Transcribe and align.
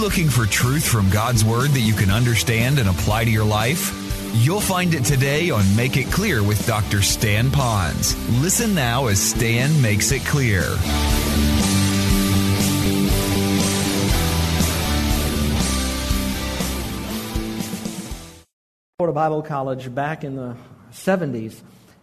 looking 0.00 0.30
for 0.30 0.46
truth 0.46 0.88
from 0.88 1.10
God's 1.10 1.44
Word 1.44 1.70
that 1.70 1.80
you 1.80 1.92
can 1.92 2.10
understand 2.10 2.78
and 2.78 2.88
apply 2.88 3.24
to 3.26 3.30
your 3.30 3.44
life? 3.44 3.94
You'll 4.32 4.60
find 4.60 4.94
it 4.94 5.04
today 5.04 5.50
on 5.50 5.76
Make 5.76 5.98
It 5.98 6.10
Clear 6.10 6.42
with 6.42 6.66
Dr. 6.66 7.02
Stan 7.02 7.50
Ponz. 7.50 8.14
Listen 8.40 8.74
now 8.74 9.08
as 9.08 9.20
Stan 9.20 9.82
makes 9.82 10.10
it 10.10 10.24
clear. 10.24 10.62
Florida 18.96 19.14
Bible 19.14 19.42
College 19.42 19.94
back 19.94 20.24
in 20.24 20.34
the 20.34 20.56
70s. 20.92 21.60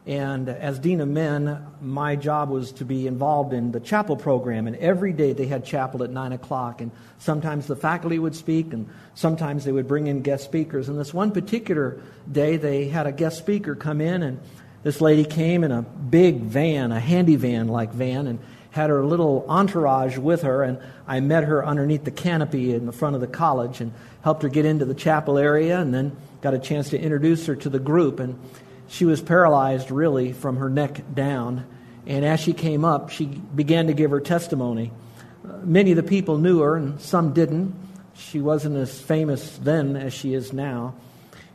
And 0.08 0.48
as 0.48 0.80
Dean 0.80 1.02
of 1.02 1.10
Men, 1.10 1.68
my 1.82 2.16
job 2.16 2.50
was 2.50 2.72
to 2.74 2.86
be 2.86 3.08
involved 3.08 3.52
in 3.52 3.74
the 3.74 3.82
chapel 3.82 4.16
program. 4.16 4.66
And 4.66 4.78
every 4.78 5.12
day 5.12 5.34
they 5.34 5.48
had 5.48 5.66
chapel 5.66 6.02
at 6.02 6.12
9 6.12 6.32
o'clock. 6.32 6.80
And 6.80 6.92
sometimes 7.20 7.68
the 7.68 7.76
faculty 7.76 8.18
would 8.18 8.34
speak, 8.34 8.72
and 8.72 8.88
sometimes 9.16 9.66
they 9.66 9.74
would 9.74 9.88
bring 9.88 10.08
in 10.08 10.22
guest 10.22 10.46
speakers. 10.46 10.88
And 10.88 10.98
this 10.98 11.14
one 11.14 11.32
particular 11.32 12.02
day, 12.32 12.56
they 12.56 12.88
had 12.88 13.06
a 13.06 13.12
guest 13.12 13.38
speaker 13.38 13.76
come 13.76 14.00
in, 14.00 14.24
and 14.24 14.40
this 14.84 15.02
lady 15.02 15.26
came 15.26 15.66
in 15.66 15.74
a 15.74 15.82
big 15.82 16.40
van, 16.40 16.94
a 16.94 17.02
handy 17.02 17.36
van 17.36 17.68
like 17.68 17.92
van, 17.92 18.28
and 18.28 18.40
had 18.72 18.90
her 18.90 19.04
little 19.04 19.46
entourage 19.50 20.18
with 20.18 20.44
her. 20.44 20.64
And 20.64 20.80
I 21.06 21.20
met 21.20 21.44
her 21.44 21.66
underneath 21.66 22.06
the 22.06 22.12
canopy 22.12 22.74
in 22.74 22.86
the 22.86 22.94
front 22.94 23.16
of 23.16 23.22
the 23.22 23.28
college 23.28 23.82
and 23.82 23.92
helped 24.22 24.44
her 24.44 24.50
get 24.50 24.64
into 24.64 24.86
the 24.86 24.94
chapel 24.94 25.38
area, 25.38 25.82
and 25.82 25.94
then 25.94 26.16
got 26.40 26.54
a 26.54 26.60
chance 26.60 26.92
to 26.92 26.98
introduce 26.98 27.46
her 27.48 27.58
to 27.58 27.70
the 27.70 27.80
group. 27.80 28.22
And 28.22 28.40
she 28.88 29.06
was 29.06 29.22
paralyzed 29.22 29.92
really 29.92 30.34
from 30.34 30.58
her 30.58 30.70
neck 30.70 31.02
down. 31.14 31.66
And 32.06 32.24
as 32.24 32.40
she 32.40 32.54
came 32.54 32.86
up, 32.86 33.10
she 33.10 33.26
began 33.26 33.88
to 33.88 33.94
give 33.94 34.12
her 34.12 34.22
testimony. 34.22 34.92
Uh, 35.48 35.58
many 35.64 35.92
of 35.92 35.98
the 35.98 36.04
people 36.04 36.38
knew 36.38 36.62
her, 36.62 36.76
and 36.76 37.00
some 37.02 37.34
didn't. 37.34 37.76
She 38.14 38.40
wasn't 38.40 38.78
as 38.78 39.00
famous 39.00 39.58
then 39.58 39.96
as 39.96 40.14
she 40.14 40.34
is 40.34 40.54
now. 40.54 40.96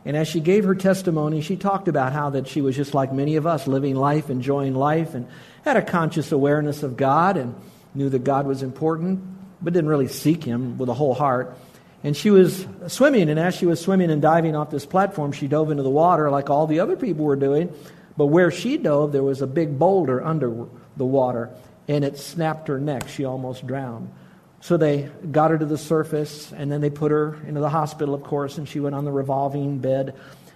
And 0.05 0.17
as 0.17 0.27
she 0.27 0.41
gave 0.41 0.65
her 0.65 0.75
testimony, 0.75 1.41
she 1.41 1.55
talked 1.55 1.87
about 1.87 2.13
how 2.13 2.31
that 2.31 2.47
she 2.47 2.61
was 2.61 2.75
just 2.75 2.93
like 2.93 3.13
many 3.13 3.37
of 3.37 3.47
us, 3.47 3.67
living 3.67 3.95
life, 3.95 4.29
enjoying 4.29 4.75
life, 4.75 5.13
and 5.13 5.27
had 5.63 5.77
a 5.77 5.81
conscious 5.81 6.31
awareness 6.31 6.83
of 6.83 6.97
God 6.97 7.37
and 7.37 7.55
knew 7.95 8.09
that 8.09 8.23
God 8.23 8.45
was 8.45 8.63
important, 8.63 9.23
but 9.61 9.73
didn't 9.73 9.89
really 9.89 10.07
seek 10.07 10.43
Him 10.43 10.77
with 10.77 10.89
a 10.89 10.93
whole 10.93 11.13
heart. 11.13 11.57
And 12.03 12.17
she 12.17 12.29
was 12.31 12.67
swimming, 12.87 13.29
and 13.29 13.39
as 13.39 13.55
she 13.55 13.65
was 13.65 13.79
swimming 13.79 14.11
and 14.11 14.21
diving 14.21 14.55
off 14.55 14.69
this 14.69 14.85
platform, 14.85 15.31
she 15.31 15.47
dove 15.47 15.71
into 15.71 15.83
the 15.83 15.89
water 15.89 16.29
like 16.29 16.49
all 16.49 16.67
the 16.67 16.81
other 16.81 16.97
people 16.97 17.23
were 17.23 17.37
doing. 17.37 17.73
But 18.17 18.27
where 18.27 18.51
she 18.51 18.77
dove, 18.77 19.13
there 19.13 19.23
was 19.23 19.41
a 19.41 19.47
big 19.47 19.79
boulder 19.79 20.23
under 20.23 20.67
the 20.97 21.05
water, 21.05 21.49
and 21.87 22.03
it 22.03 22.17
snapped 22.17 22.67
her 22.67 22.79
neck. 22.79 23.07
She 23.07 23.23
almost 23.23 23.65
drowned. 23.65 24.11
So 24.59 24.77
they 24.77 25.09
got 25.31 25.51
her 25.51 25.57
to 25.57 25.65
the 25.65 25.77
surface, 25.77 26.51
and 26.51 26.71
then 26.71 26.81
they 26.81 26.89
put 26.89 27.11
her 27.11 27.37
into 27.47 27.61
the 27.61 27.69
hospital, 27.69 28.13
of 28.13 28.23
course, 28.23 28.57
and 28.57 28.67
she 28.67 28.79
went 28.79 28.95
on 28.95 29.05
the 29.05 29.11
revolving 29.11 29.79
bed. 29.79 30.15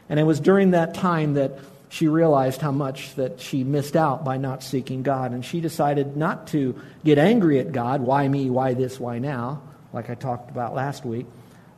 And 0.10 0.20
it 0.20 0.24
was 0.24 0.40
during 0.40 0.72
that 0.72 0.94
time 0.94 1.34
that 1.34 1.60
she 1.90 2.08
realized 2.08 2.62
how 2.62 2.72
much 2.72 3.16
that 3.16 3.40
she 3.40 3.64
missed 3.64 3.96
out 3.96 4.26
by 4.26 4.38
not 4.38 4.64
seeking 4.64 5.04
God. 5.04 5.32
And 5.32 5.44
she 5.44 5.62
decided 5.62 6.18
not 6.18 6.48
to 6.48 6.82
get 7.04 7.18
angry 7.18 7.60
at 7.60 7.72
God. 7.72 8.02
Why 8.02 8.28
me? 8.28 8.50
Why 8.50 8.74
this? 8.74 9.00
Why 9.00 9.20
now? 9.20 9.62
Like 9.94 10.10
I 10.10 10.16
talked 10.16 10.52
about 10.52 10.76
last 10.76 11.06
week. 11.06 11.26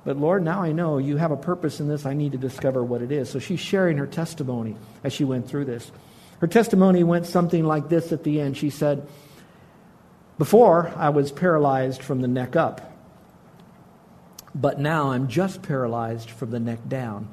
But 0.06 0.18
Lord, 0.18 0.44
now 0.44 0.62
I 0.62 0.72
know 0.72 0.98
you 0.98 1.18
have 1.18 1.32
a 1.32 1.38
purpose 1.38 1.80
in 1.80 1.88
this. 1.88 2.06
I 2.06 2.14
need 2.14 2.32
to 2.32 2.38
discover 2.38 2.84
what 2.84 3.02
it 3.02 3.12
is. 3.12 3.30
So 3.30 3.40
she's 3.40 3.60
sharing 3.60 3.98
her 3.98 4.08
testimony 4.08 4.76
as 5.04 5.14
she 5.14 5.24
went 5.24 5.48
through 5.48 5.66
this. 5.66 5.92
Her 6.40 6.48
testimony 6.48 7.04
went 7.04 7.26
something 7.26 7.66
like 7.66 7.90
this 7.90 8.12
at 8.12 8.24
the 8.24 8.40
end. 8.40 8.56
She 8.56 8.70
said, 8.70 9.06
Before 10.38 10.94
I 10.96 11.10
was 11.10 11.32
paralyzed 11.32 12.02
from 12.02 12.22
the 12.22 12.28
neck 12.30 12.56
up, 12.56 12.94
but 14.56 14.80
now 14.80 15.12
I'm 15.12 15.28
just 15.28 15.62
paralyzed 15.62 16.32
from 16.32 16.52
the 16.52 16.60
neck 16.60 16.80
down. 16.88 17.28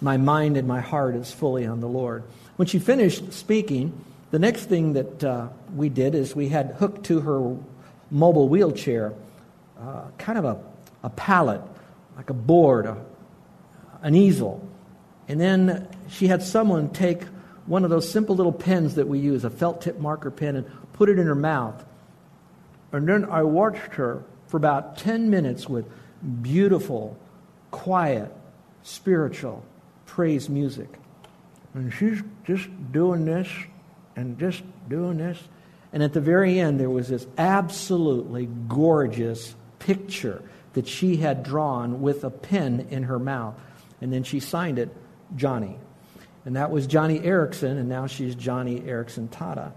My 0.00 0.16
mind 0.16 0.56
and 0.56 0.68
my 0.68 0.80
heart 0.80 1.16
is 1.16 1.32
fully 1.32 1.66
on 1.66 1.80
the 1.80 1.88
Lord. 1.88 2.22
When 2.56 2.66
she 2.68 2.78
finished 2.78 3.32
speaking, 3.32 4.04
the 4.30 4.38
next 4.38 4.66
thing 4.66 4.92
that 4.94 5.24
uh, 5.24 5.48
we 5.74 5.88
did 5.88 6.14
is 6.14 6.34
we 6.34 6.48
had 6.48 6.76
hooked 6.78 7.06
to 7.06 7.20
her 7.20 7.56
mobile 8.10 8.48
wheelchair 8.48 9.12
uh, 9.80 10.02
kind 10.18 10.38
of 10.38 10.44
a, 10.44 10.58
a 11.02 11.10
pallet 11.10 11.60
like 12.16 12.30
a 12.30 12.34
board, 12.34 12.86
a, 12.86 13.04
an 14.02 14.14
easel. 14.14 14.66
And 15.28 15.40
then 15.40 15.88
she 16.08 16.26
had 16.26 16.42
someone 16.42 16.90
take 16.90 17.22
one 17.66 17.84
of 17.84 17.90
those 17.90 18.10
simple 18.10 18.36
little 18.36 18.52
pens 18.52 18.96
that 18.96 19.08
we 19.08 19.18
use, 19.18 19.44
a 19.44 19.50
felt 19.50 19.80
tip 19.80 19.98
marker 19.98 20.30
pen, 20.30 20.56
and 20.56 20.92
put 20.92 21.08
it 21.08 21.18
in 21.18 21.26
her 21.26 21.34
mouth. 21.34 21.84
And 22.92 23.08
then 23.08 23.24
I 23.24 23.42
watched 23.42 23.94
her 23.94 24.22
for 24.46 24.56
about 24.56 24.98
10 24.98 25.30
minutes 25.30 25.68
with 25.68 25.86
beautiful, 26.42 27.18
quiet, 27.70 28.32
spiritual 28.82 29.64
praise 30.06 30.48
music. 30.48 30.88
And 31.72 31.92
she's 31.92 32.22
just 32.44 32.68
doing 32.92 33.24
this 33.24 33.48
and 34.14 34.38
just 34.38 34.62
doing 34.88 35.18
this. 35.18 35.42
And 35.92 36.02
at 36.02 36.12
the 36.12 36.20
very 36.20 36.60
end, 36.60 36.78
there 36.78 36.90
was 36.90 37.08
this 37.08 37.26
absolutely 37.36 38.48
gorgeous 38.68 39.54
picture 39.78 40.42
that 40.74 40.86
she 40.86 41.16
had 41.16 41.42
drawn 41.42 42.02
with 42.02 42.24
a 42.24 42.30
pen 42.30 42.88
in 42.90 43.04
her 43.04 43.18
mouth. 43.18 43.54
And 44.00 44.12
then 44.12 44.22
she 44.22 44.40
signed 44.40 44.78
it, 44.78 44.94
Joni. 45.36 45.76
And 46.44 46.56
that 46.56 46.70
was 46.70 46.86
Joni 46.86 47.24
Eareckson, 47.24 47.78
and 47.78 47.88
now 47.88 48.06
she's 48.06 48.36
Joni 48.36 48.82
Eareckson 48.82 49.28
Tada. 49.28 49.72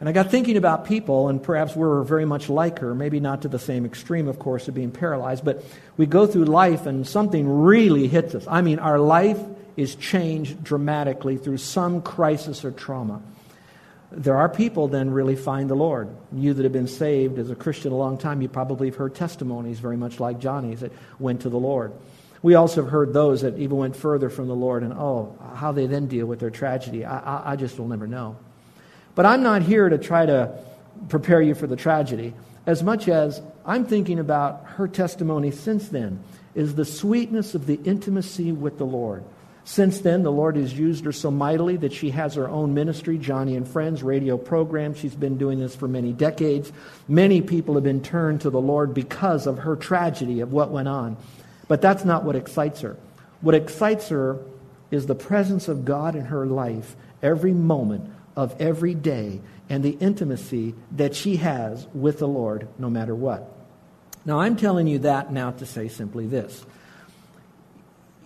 And 0.00 0.08
I 0.08 0.12
got 0.12 0.30
thinking 0.30 0.56
about 0.56 0.86
people, 0.86 1.28
and 1.28 1.42
perhaps 1.42 1.76
we're 1.76 2.02
very 2.04 2.24
much 2.24 2.48
like 2.48 2.78
her, 2.78 2.94
maybe 2.94 3.20
not 3.20 3.42
to 3.42 3.48
the 3.48 3.58
same 3.58 3.84
extreme, 3.84 4.28
of 4.28 4.38
course, 4.38 4.66
of 4.66 4.74
being 4.74 4.90
paralyzed, 4.90 5.44
but 5.44 5.62
we 5.98 6.06
go 6.06 6.26
through 6.26 6.46
life 6.46 6.86
and 6.86 7.06
something 7.06 7.46
really 7.62 8.08
hits 8.08 8.34
us. 8.34 8.46
I 8.48 8.62
mean, 8.62 8.78
our 8.78 8.98
life 8.98 9.38
is 9.76 9.94
changed 9.94 10.64
dramatically 10.64 11.36
through 11.36 11.58
some 11.58 12.00
crisis 12.00 12.64
or 12.64 12.70
trauma 12.70 13.20
there 14.12 14.36
are 14.36 14.48
people 14.48 14.88
then 14.88 15.10
really 15.10 15.36
find 15.36 15.70
the 15.70 15.74
Lord. 15.74 16.08
You 16.32 16.54
that 16.54 16.62
have 16.64 16.72
been 16.72 16.88
saved 16.88 17.38
as 17.38 17.50
a 17.50 17.54
Christian 17.54 17.92
a 17.92 17.96
long 17.96 18.18
time, 18.18 18.42
you 18.42 18.48
probably 18.48 18.88
have 18.88 18.96
heard 18.96 19.14
testimonies 19.14 19.78
very 19.78 19.96
much 19.96 20.18
like 20.20 20.40
Joni's 20.40 20.80
that 20.80 20.92
went 21.18 21.42
to 21.42 21.48
the 21.48 21.58
Lord. 21.58 21.92
We 22.42 22.54
also 22.54 22.82
have 22.82 22.90
heard 22.90 23.12
those 23.12 23.42
that 23.42 23.58
even 23.58 23.76
went 23.76 23.96
further 23.96 24.30
from 24.30 24.48
the 24.48 24.54
Lord, 24.54 24.82
and 24.82 24.92
oh, 24.92 25.36
how 25.54 25.72
they 25.72 25.86
then 25.86 26.06
deal 26.06 26.26
with 26.26 26.40
their 26.40 26.50
tragedy. 26.50 27.04
I, 27.04 27.18
I, 27.18 27.52
I 27.52 27.56
just 27.56 27.78
will 27.78 27.88
never 27.88 28.06
know. 28.06 28.36
But 29.14 29.26
I'm 29.26 29.42
not 29.42 29.62
here 29.62 29.88
to 29.88 29.98
try 29.98 30.26
to 30.26 30.58
prepare 31.08 31.42
you 31.42 31.54
for 31.54 31.66
the 31.66 31.76
tragedy 31.76 32.34
as 32.66 32.82
much 32.82 33.08
as 33.08 33.40
I'm 33.64 33.84
thinking 33.84 34.18
about 34.18 34.64
her 34.76 34.86
testimony 34.88 35.50
since 35.50 35.88
then 35.88 36.22
is 36.54 36.74
the 36.74 36.84
sweetness 36.84 37.54
of 37.54 37.66
the 37.66 37.80
intimacy 37.84 38.52
with 38.52 38.78
the 38.78 38.86
Lord. 38.86 39.24
Since 39.64 40.00
then, 40.00 40.22
the 40.22 40.32
Lord 40.32 40.56
has 40.56 40.76
used 40.76 41.04
her 41.04 41.12
so 41.12 41.30
mightily 41.30 41.76
that 41.76 41.92
she 41.92 42.10
has 42.10 42.34
her 42.34 42.48
own 42.48 42.74
ministry, 42.74 43.18
Joni 43.18 43.56
and 43.56 43.68
Friends 43.68 44.02
radio 44.02 44.36
program. 44.36 44.94
She's 44.94 45.14
been 45.14 45.38
doing 45.38 45.60
this 45.60 45.76
for 45.76 45.86
many 45.86 46.12
decades. 46.12 46.72
Many 47.06 47.42
people 47.42 47.74
have 47.74 47.84
been 47.84 48.02
turned 48.02 48.40
to 48.42 48.50
the 48.50 48.60
Lord 48.60 48.94
because 48.94 49.46
of 49.46 49.58
her 49.58 49.76
tragedy 49.76 50.40
of 50.40 50.52
what 50.52 50.70
went 50.70 50.88
on. 50.88 51.16
But 51.68 51.82
that's 51.82 52.04
not 52.04 52.24
what 52.24 52.36
excites 52.36 52.80
her. 52.80 52.96
What 53.42 53.54
excites 53.54 54.08
her 54.08 54.38
is 54.90 55.06
the 55.06 55.14
presence 55.14 55.68
of 55.68 55.84
God 55.84 56.16
in 56.16 56.26
her 56.26 56.46
life 56.46 56.96
every 57.22 57.52
moment 57.52 58.10
of 58.36 58.60
every 58.60 58.94
day 58.94 59.40
and 59.68 59.84
the 59.84 59.96
intimacy 60.00 60.74
that 60.92 61.14
she 61.14 61.36
has 61.36 61.86
with 61.94 62.18
the 62.18 62.28
Lord 62.28 62.66
no 62.78 62.90
matter 62.90 63.14
what. 63.14 63.56
Now, 64.24 64.40
I'm 64.40 64.56
telling 64.56 64.86
you 64.86 64.98
that 65.00 65.32
now 65.32 65.52
to 65.52 65.66
say 65.66 65.88
simply 65.88 66.26
this 66.26 66.64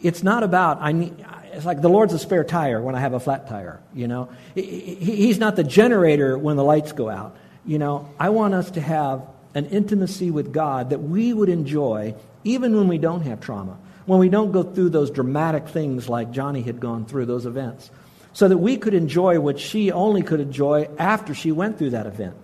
it's 0.04 0.22
not 0.22 0.42
about 0.44 0.78
I 0.80 0.92
need. 0.92 1.14
It's 1.52 1.64
like 1.64 1.80
the 1.80 1.88
Lord's 1.88 2.12
a 2.12 2.18
spare 2.18 2.44
tire 2.44 2.80
when 2.80 2.94
I 2.94 3.00
have 3.00 3.14
a 3.14 3.20
flat 3.20 3.48
tire. 3.48 3.80
You 3.94 4.06
know, 4.06 4.28
He's 4.54 5.38
not 5.38 5.56
the 5.56 5.64
generator 5.64 6.36
when 6.38 6.56
the 6.56 6.64
lights 6.64 6.92
go 6.92 7.08
out. 7.08 7.36
You 7.64 7.78
know, 7.78 8.08
I 8.20 8.28
want 8.28 8.54
us 8.54 8.70
to 8.72 8.80
have 8.80 9.22
an 9.54 9.66
intimacy 9.66 10.30
with 10.30 10.52
God 10.52 10.90
that 10.90 11.02
we 11.02 11.32
would 11.32 11.48
enjoy 11.48 12.14
even 12.44 12.76
when 12.76 12.88
we 12.88 12.98
don't 12.98 13.22
have 13.22 13.40
trauma, 13.40 13.78
when 14.04 14.18
we 14.18 14.28
don't 14.28 14.52
go 14.52 14.62
through 14.62 14.90
those 14.90 15.10
dramatic 15.10 15.68
things 15.68 16.08
like 16.08 16.30
Joni 16.32 16.64
had 16.64 16.78
gone 16.80 17.06
through 17.06 17.26
those 17.26 17.46
events. 17.46 17.90
so 18.34 18.48
that 18.48 18.58
we 18.58 18.76
could 18.76 18.94
enjoy 18.94 19.40
what 19.40 19.58
she 19.58 19.92
only 19.92 20.22
could 20.22 20.40
enjoy 20.40 20.88
after 20.98 21.34
she 21.34 21.52
went 21.52 21.78
through 21.78 21.90
that 21.90 22.06
event. 22.06 22.34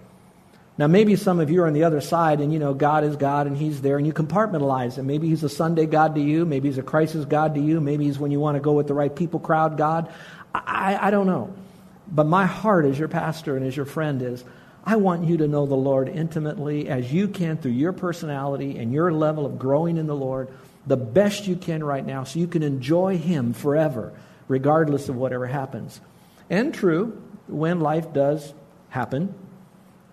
Now, 0.81 0.87
maybe 0.87 1.15
some 1.17 1.41
of 1.41 1.51
you 1.51 1.63
are 1.63 1.67
on 1.67 1.75
the 1.75 1.85
other 1.85 2.01
side 2.01 2.41
and 2.41 2.51
you 2.51 2.59
know 2.59 2.73
God 2.73 3.05
is 3.05 3.15
God 3.17 3.47
and 3.47 3.55
He's 3.55 3.83
there 3.83 3.99
and 3.99 4.07
you 4.07 4.15
compartmentalize 4.15 4.97
Him. 4.97 5.07
Maybe 5.07 5.29
He's 5.29 5.45
a 5.45 5.49
Sunday 5.51 5.85
God 5.85 6.15
to 6.15 6.23
you. 6.23 6.47
Maybe 6.47 6.71
He's 6.71 6.79
a 6.79 6.83
crisis 6.83 7.27
God 7.27 7.55
to 7.57 7.61
you. 7.61 7.83
Maybe 7.83 8.07
He's 8.07 8.19
when 8.19 8.31
you 8.31 8.41
want 8.41 8.57
to 8.57 8.63
go 8.63 8.73
with 8.73 8.87
the 8.87 8.95
right 8.95 9.15
people 9.15 9.41
crowd 9.41 9.77
God. 9.77 10.11
I, 10.55 10.97
I 10.99 11.11
don't 11.11 11.27
know. 11.27 11.55
But 12.11 12.25
my 12.25 12.47
heart 12.47 12.87
as 12.87 12.99
your 12.99 13.09
pastor 13.09 13.59
and 13.59 13.67
as 13.67 13.77
your 13.77 13.85
friend 13.85 14.23
is 14.23 14.43
I 14.83 14.97
want 14.97 15.27
you 15.27 15.37
to 15.37 15.49
know 15.49 15.67
the 15.67 15.75
Lord 15.75 16.09
intimately 16.09 16.89
as 16.89 17.13
you 17.13 17.29
can 17.29 17.59
through 17.59 17.73
your 17.73 17.93
personality 17.93 18.79
and 18.79 18.91
your 18.91 19.13
level 19.13 19.45
of 19.45 19.59
growing 19.59 19.99
in 19.99 20.07
the 20.07 20.17
Lord, 20.17 20.49
the 20.87 20.97
best 20.97 21.47
you 21.47 21.57
can 21.57 21.85
right 21.85 22.07
now, 22.07 22.25
so 22.25 22.39
you 22.39 22.47
can 22.47 22.63
enjoy 22.63 23.19
Him 23.19 23.53
forever, 23.53 24.15
regardless 24.49 25.11
of 25.11 25.17
whatever 25.17 25.47
happens. 25.47 26.01
And 26.49 26.73
true, 26.73 27.23
when 27.49 27.81
life 27.81 28.15
does 28.15 28.55
happen, 28.89 29.35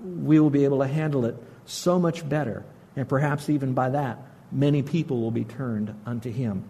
we 0.04 0.40
will 0.40 0.50
be 0.50 0.64
able 0.64 0.80
to 0.80 0.88
handle 0.88 1.26
it 1.26 1.36
so 1.66 2.00
much 2.00 2.28
better. 2.28 2.66
And 2.96 3.08
perhaps 3.08 3.50
even 3.50 3.74
by 3.74 3.90
that, 3.90 4.20
many 4.52 4.82
people 4.82 5.22
will 5.22 5.32
be 5.32 5.44
turned 5.44 5.94
unto 6.06 6.32
Him. 6.32 6.64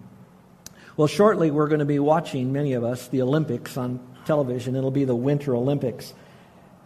Well, 0.95 1.07
shortly 1.07 1.51
we're 1.51 1.67
going 1.67 1.79
to 1.79 1.85
be 1.85 1.99
watching, 1.99 2.51
many 2.51 2.73
of 2.73 2.83
us, 2.83 3.07
the 3.07 3.21
Olympics 3.21 3.77
on 3.77 3.99
television. 4.25 4.75
It'll 4.75 4.91
be 4.91 5.05
the 5.05 5.15
Winter 5.15 5.55
Olympics. 5.55 6.13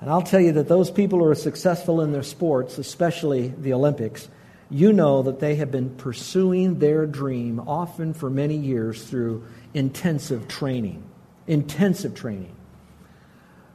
And 0.01 0.09
I'll 0.09 0.21
tell 0.21 0.41
you 0.41 0.53
that 0.53 0.67
those 0.67 0.91
people 0.91 1.19
who 1.19 1.25
are 1.25 1.35
successful 1.35 2.01
in 2.01 2.11
their 2.11 2.23
sports, 2.23 2.77
especially 2.77 3.49
the 3.49 3.73
Olympics, 3.73 4.27
you 4.69 4.93
know 4.93 5.23
that 5.23 5.39
they 5.39 5.55
have 5.55 5.71
been 5.71 5.95
pursuing 5.95 6.79
their 6.79 7.05
dream 7.05 7.59
often 7.59 8.13
for 8.13 8.29
many 8.29 8.55
years 8.55 9.03
through 9.03 9.45
intensive 9.73 10.47
training. 10.47 11.03
Intensive 11.47 12.15
training. 12.15 12.55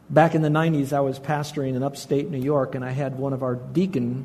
Back 0.08 0.36
in 0.36 0.42
the 0.42 0.48
90s, 0.48 0.92
I 0.92 1.00
was 1.00 1.18
pastoring 1.18 1.74
in 1.74 1.82
upstate 1.82 2.30
New 2.30 2.38
York, 2.38 2.76
and 2.76 2.84
I 2.84 2.90
had 2.90 3.18
one 3.18 3.32
of 3.32 3.42
our 3.42 3.56
deacons. 3.56 4.24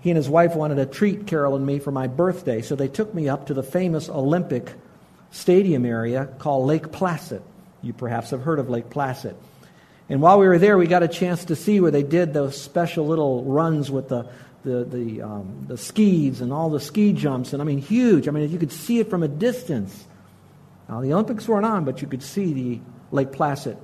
He 0.00 0.10
and 0.10 0.16
his 0.16 0.28
wife 0.28 0.56
wanted 0.56 0.76
to 0.76 0.86
treat 0.86 1.28
Carol 1.28 1.54
and 1.54 1.64
me 1.64 1.78
for 1.78 1.92
my 1.92 2.08
birthday, 2.08 2.60
so 2.60 2.74
they 2.74 2.88
took 2.88 3.14
me 3.14 3.28
up 3.28 3.46
to 3.46 3.54
the 3.54 3.62
famous 3.62 4.08
Olympic 4.08 4.72
stadium 5.30 5.86
area 5.86 6.28
called 6.38 6.66
Lake 6.66 6.90
Placid. 6.90 7.42
You 7.82 7.92
perhaps 7.92 8.30
have 8.30 8.42
heard 8.42 8.58
of 8.58 8.68
Lake 8.68 8.90
Placid. 8.90 9.36
And 10.08 10.20
while 10.20 10.40
we 10.40 10.46
were 10.46 10.58
there, 10.58 10.76
we 10.76 10.86
got 10.86 11.02
a 11.02 11.08
chance 11.08 11.46
to 11.46 11.56
see 11.56 11.80
where 11.80 11.92
they 11.92 12.02
did 12.02 12.34
those 12.34 12.60
special 12.60 13.06
little 13.06 13.44
runs 13.44 13.90
with 13.90 14.08
the, 14.08 14.28
the, 14.64 14.84
the, 14.84 15.22
um, 15.22 15.66
the 15.68 15.78
skis 15.78 16.40
and 16.40 16.52
all 16.52 16.68
the 16.68 16.80
ski 16.80 17.12
jumps. 17.12 17.52
And 17.52 17.62
I 17.62 17.64
mean, 17.64 17.78
huge. 17.78 18.26
I 18.26 18.32
mean, 18.32 18.50
you 18.50 18.58
could 18.58 18.72
see 18.72 18.98
it 18.98 19.08
from 19.08 19.22
a 19.22 19.28
distance. 19.28 20.04
Now, 20.88 21.00
the 21.00 21.12
Olympics 21.12 21.46
weren't 21.46 21.64
on, 21.64 21.84
but 21.84 22.02
you 22.02 22.08
could 22.08 22.22
see 22.22 22.52
the 22.52 22.80
Lake 23.12 23.32
Placid 23.32 23.78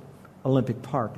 Olympic 0.45 0.81
Park. 0.81 1.13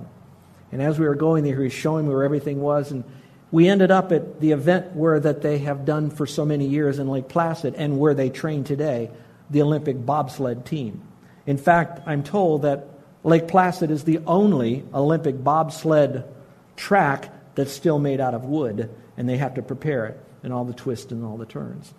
And 0.72 0.82
as 0.82 0.98
we 0.98 1.06
were 1.06 1.16
going 1.16 1.44
there, 1.44 1.56
he 1.56 1.64
was 1.64 1.74
showing 1.74 2.08
me 2.08 2.14
where 2.14 2.24
everything 2.24 2.60
was. 2.60 2.92
And 2.92 3.04
we 3.52 3.68
ended 3.68 3.92
up 3.92 4.12
at 4.12 4.40
the 4.40 4.52
event 4.52 4.96
where 4.96 5.20
that 5.20 5.42
they 5.42 5.60
have 5.60 5.86
done 5.86 6.10
for 6.10 6.26
so 6.26 6.46
many 6.46 6.66
years 6.68 7.00
in 7.00 7.08
Lake 7.08 7.28
Placid 7.28 7.76
and 7.76 8.00
where 8.00 8.14
they 8.14 8.30
train 8.30 8.64
today, 8.64 9.12
the 9.50 9.62
Olympic 9.62 10.04
bobsled 10.04 10.66
team. 10.66 11.02
In 11.46 11.58
fact, 11.58 12.02
I'm 12.08 12.24
told 12.24 12.64
that 12.64 12.88
Lake 13.24 13.48
Placid 13.48 13.92
is 13.92 14.04
the 14.04 14.20
only 14.26 14.84
Olympic 14.94 15.44
bobsled 15.44 16.24
track 16.76 17.32
that's 17.56 17.72
still 17.72 18.00
made 18.00 18.20
out 18.20 18.34
of 18.34 18.46
wood, 18.46 18.90
and 19.16 19.30
they 19.30 19.38
have 19.38 19.54
to 19.54 19.62
prepare 19.62 20.08
it 20.08 20.20
and 20.42 20.52
all 20.52 20.66
the 20.66 20.74
twists 20.74 21.12
and 21.12 21.24
all 21.24 21.38
the 21.38 21.46
turns. 21.46 21.94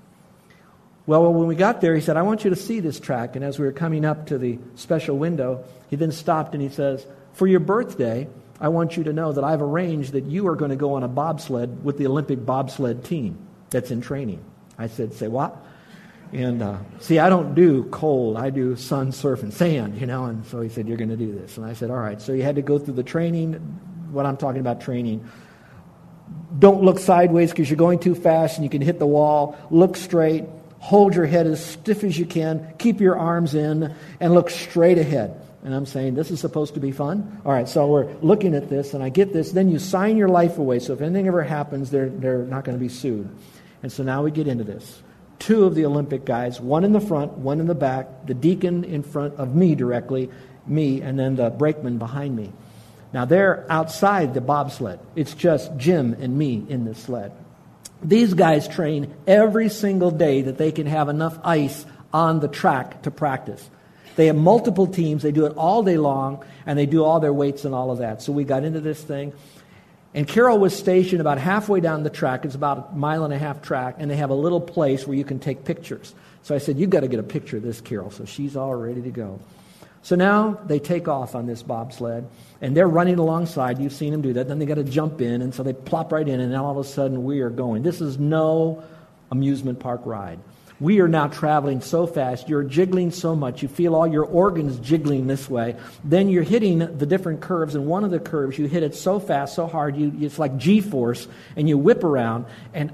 Well, 1.07 1.33
when 1.33 1.47
we 1.47 1.55
got 1.55 1.81
there, 1.83 1.95
he 1.95 2.01
said, 2.01 2.17
I 2.17 2.23
want 2.23 2.45
you 2.45 2.51
to 2.51 2.57
see 2.57 2.81
this 2.81 2.99
track. 2.99 3.37
And 3.37 3.45
as 3.45 3.59
we 3.59 3.67
were 3.67 3.73
coming 3.73 4.05
up 4.05 4.27
to 4.29 4.39
the 4.39 4.59
special 4.75 5.19
window, 5.19 5.65
he 5.91 5.97
then 5.97 6.13
stopped 6.13 6.55
and 6.55 6.63
he 6.63 6.71
says, 6.71 7.07
For 7.35 7.47
your 7.47 7.61
birthday, 7.61 8.27
I 8.59 8.69
want 8.69 8.97
you 8.97 9.05
to 9.05 9.13
know 9.13 9.33
that 9.33 9.45
I've 9.45 9.61
arranged 9.61 10.13
that 10.13 10.25
you 10.25 10.47
are 10.49 10.57
going 10.57 10.71
to 10.71 10.77
go 10.77 10.95
on 10.95 11.03
a 11.03 11.09
bobsled 11.09 11.85
with 11.85 11.99
the 11.99 12.07
Olympic 12.07 12.45
bobsled 12.47 13.05
team 13.05 13.37
that's 13.69 13.91
in 13.91 14.01
training. 14.01 14.43
I 14.79 14.87
said, 14.87 15.13
Say 15.13 15.29
what? 15.29 15.55
And 16.33 16.63
uh, 16.63 16.79
see, 17.01 17.19
I 17.19 17.29
don't 17.29 17.55
do 17.55 17.85
cold. 17.85 18.39
I 18.39 18.49
do 18.49 18.75
sun, 18.75 19.13
surf, 19.13 19.43
and 19.43 19.53
sand, 19.53 20.01
you 20.01 20.07
know. 20.07 20.25
And 20.25 20.47
so 20.47 20.63
he 20.63 20.71
said, 20.71 20.89
You're 20.89 20.97
going 20.97 21.11
to 21.11 21.17
do 21.17 21.33
this. 21.33 21.59
And 21.59 21.67
I 21.67 21.75
said, 21.75 21.91
All 21.91 21.99
right. 21.99 22.21
So 22.21 22.33
you 22.33 22.43
had 22.43 22.57
to 22.57 22.63
go 22.63 22.79
through 22.79 22.95
the 22.95 23.03
training, 23.03 23.53
what 24.11 24.25
I'm 24.25 24.39
talking 24.39 24.61
about 24.61 24.81
training. 24.81 25.29
Don't 26.59 26.83
look 26.83 26.99
sideways 26.99 27.51
because 27.51 27.69
you're 27.69 27.77
going 27.77 27.99
too 27.99 28.15
fast 28.15 28.57
and 28.57 28.65
you 28.65 28.71
can 28.71 28.81
hit 28.81 28.99
the 28.99 29.07
wall. 29.07 29.59
Look 29.71 29.97
straight. 29.97 30.45
Hold 30.85 31.15
your 31.15 31.25
head 31.25 31.47
as 31.47 31.65
stiff 31.65 32.05
as 32.05 32.19
you 32.19 32.27
can. 32.27 32.75
Keep 32.77 33.01
your 33.01 33.19
arms 33.19 33.55
in 33.55 33.95
and 34.21 34.35
look 34.35 34.51
straight 34.51 34.99
ahead. 34.99 35.41
And 35.63 35.75
I'm 35.75 35.87
saying, 35.87 36.15
this 36.15 36.31
is 36.31 36.41
supposed 36.41 36.75
to 36.75 36.81
be 36.81 36.93
fun? 36.93 37.41
All 37.43 37.53
right, 37.53 37.67
so 37.67 37.87
we're 37.87 38.13
looking 38.21 38.55
at 38.55 38.69
this, 38.69 38.93
and 38.93 39.03
I 39.03 39.09
get 39.09 39.33
this. 39.33 39.53
Then 39.53 39.71
you 39.71 39.79
sign 39.79 40.19
your 40.19 40.29
life 40.29 40.59
away, 40.59 40.81
so 40.81 40.93
if 40.93 41.01
anything 41.01 41.27
ever 41.27 41.43
happens, 41.43 41.91
they're, 41.91 42.11
they're 42.11 42.45
not 42.45 42.65
going 42.65 42.77
to 42.77 42.83
be 42.83 42.91
sued. 42.91 43.31
And 43.83 43.91
so 43.91 44.03
now 44.03 44.23
we 44.25 44.31
get 44.31 44.47
into 44.47 44.63
this 44.63 45.03
two 45.39 45.65
of 45.65 45.75
the 45.75 45.87
Olympic 45.87 46.27
guys, 46.27 46.61
one 46.61 46.85
in 46.85 46.93
the 46.93 47.01
front, 47.01 47.33
one 47.33 47.61
in 47.61 47.67
the 47.67 47.75
back, 47.75 48.27
the 48.27 48.35
deacon 48.35 48.85
in 48.85 49.03
front 49.03 49.35
of 49.37 49.55
me 49.55 49.75
directly, 49.75 50.29
me, 50.67 51.01
and 51.01 51.19
then 51.19 51.37
the 51.37 51.49
brakeman 51.49 51.97
behind 51.97 52.37
me. 52.37 52.53
Now 53.15 53.25
they're 53.25 53.65
outside 53.71 54.35
the 54.35 54.43
bobsled. 54.43 55.01
It's 55.17 55.33
just 55.33 55.75
Jim 55.79 56.15
and 56.21 56.37
me 56.37 56.63
in 56.69 56.85
the 56.85 56.95
sled. 56.95 57.33
These 58.05 58.35
guys 58.35 58.69
train 58.69 59.15
every 59.27 59.69
single 59.71 60.11
day 60.11 60.43
that 60.43 60.59
they 60.59 60.73
can 60.73 60.87
have 60.87 61.09
enough 61.09 61.39
ice 61.43 61.87
on 62.13 62.41
the 62.41 62.49
track 62.49 63.03
to 63.03 63.11
practice. 63.11 63.69
They 64.17 64.27
have 64.27 64.37
multiple 64.37 64.87
teams. 64.87 65.23
They 65.23 65.33
do 65.33 65.47
it 65.47 65.57
all 65.57 65.83
day 65.83 65.97
long, 65.97 66.45
and 66.67 66.79
they 66.79 66.87
do 66.87 67.03
all 67.03 67.19
their 67.19 67.33
weights 67.33 67.65
and 67.65 67.75
all 67.75 67.91
of 67.91 67.99
that. 67.99 68.23
So 68.23 68.33
we 68.33 68.45
got 68.45 68.63
into 68.63 68.81
this 68.81 69.03
thing. 69.03 69.33
And 70.13 70.29
Carol 70.29 70.59
was 70.59 70.77
stationed 70.77 71.21
about 71.21 71.39
halfway 71.39 71.81
down 71.81 72.05
the 72.05 72.11
track. 72.11 72.45
It's 72.45 72.55
about 72.55 72.91
a 72.93 72.95
mile 72.95 73.25
and 73.25 73.35
a 73.35 73.39
half 73.39 73.63
track, 73.63 73.97
and 73.99 74.09
they 74.09 74.17
have 74.17 74.31
a 74.31 74.35
little 74.35 74.61
place 74.61 75.07
where 75.07 75.17
you 75.17 75.25
can 75.25 75.41
take 75.41 75.65
pictures. 75.65 76.15
So 76.43 76.55
I 76.55 76.59
said, 76.59 76.79
You've 76.79 76.91
got 76.91 77.01
to 77.01 77.09
get 77.09 77.19
a 77.19 77.25
picture 77.25 77.57
of 77.57 77.65
this, 77.65 77.81
Carol. 77.81 78.13
So 78.13 78.25
she's 78.25 78.57
all 78.57 78.75
ready 78.75 79.03
to 79.03 79.11
go. 79.11 79.41
So 80.05 80.17
now 80.17 80.61
they 80.67 80.79
take 80.79 81.09
off 81.09 81.35
on 81.35 81.47
this 81.47 81.63
bobsled, 81.63 82.29
and 82.61 82.77
they're 82.77 82.87
running 82.87 83.19
alongside. 83.19 83.79
You've 83.79 83.95
seen 83.95 84.13
them 84.13 84.21
do 84.21 84.35
that. 84.35 84.49
Then 84.49 84.59
they 84.59 84.67
got 84.67 84.75
to 84.75 84.85
jump 84.85 85.23
in, 85.23 85.41
and 85.41 85.55
so 85.55 85.63
they 85.63 85.73
plop 85.73 86.13
right 86.13 86.29
in, 86.29 86.41
and 86.41 86.53
now 86.53 86.67
all 86.67 86.79
of 86.79 86.87
a 86.87 86.89
sudden 86.89 87.25
we 87.25 87.41
are 87.41 87.49
going. 87.49 87.83
This 87.83 88.03
is 88.03 88.19
no 88.19 88.85
amusement 89.31 89.81
park 89.81 90.03
ride. 90.05 90.39
We 90.79 91.01
are 91.01 91.09
now 91.09 91.29
traveling 91.29 91.81
so 91.81 92.07
fast, 92.07 92.51
you're 92.51 92.65
jiggling 92.65 93.13
so 93.13 93.35
much, 93.35 93.63
you 93.63 93.69
feel 93.69 93.95
all 93.95 94.07
your 94.07 94.25
organs 94.25 94.79
jiggling 94.79 95.27
this 95.27 95.49
way. 95.49 95.77
Then 96.03 96.29
you're 96.29 96.43
hitting 96.43 96.81
the 96.81 97.07
different 97.07 97.41
curves, 97.41 97.75
and 97.75 97.87
one 97.87 98.05
of 98.05 98.11
the 98.11 98.21
curves, 98.21 98.59
you 98.59 98.67
hit 98.67 98.83
it 98.83 98.95
so 98.95 99.19
fast, 99.19 99.55
so 99.55 99.67
hard, 99.67 99.97
you, 99.97 100.13
it's 100.21 100.39
like 100.39 100.59
G 100.59 100.83
force, 100.83 101.29
and 101.57 101.67
you 101.67 101.79
whip 101.79 102.05
around. 102.05 102.45
And 102.75 102.93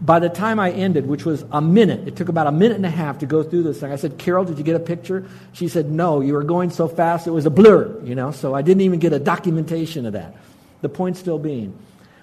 by 0.00 0.20
the 0.20 0.28
time 0.28 0.60
I 0.60 0.70
ended, 0.70 1.06
which 1.06 1.24
was 1.24 1.44
a 1.50 1.60
minute, 1.60 2.06
it 2.06 2.14
took 2.14 2.28
about 2.28 2.46
a 2.46 2.52
minute 2.52 2.76
and 2.76 2.86
a 2.86 2.90
half 2.90 3.18
to 3.18 3.26
go 3.26 3.42
through 3.42 3.64
this 3.64 3.80
thing. 3.80 3.90
I 3.90 3.96
said, 3.96 4.16
Carol, 4.16 4.44
did 4.44 4.56
you 4.56 4.64
get 4.64 4.76
a 4.76 4.80
picture? 4.80 5.28
She 5.52 5.66
said, 5.66 5.90
No, 5.90 6.20
you 6.20 6.34
were 6.34 6.44
going 6.44 6.70
so 6.70 6.86
fast, 6.86 7.26
it 7.26 7.32
was 7.32 7.46
a 7.46 7.50
blur, 7.50 8.00
you 8.04 8.14
know, 8.14 8.30
so 8.30 8.54
I 8.54 8.62
didn't 8.62 8.82
even 8.82 9.00
get 9.00 9.12
a 9.12 9.18
documentation 9.18 10.06
of 10.06 10.12
that. 10.12 10.36
The 10.82 10.88
point 10.88 11.16
still 11.16 11.38
being, 11.38 11.76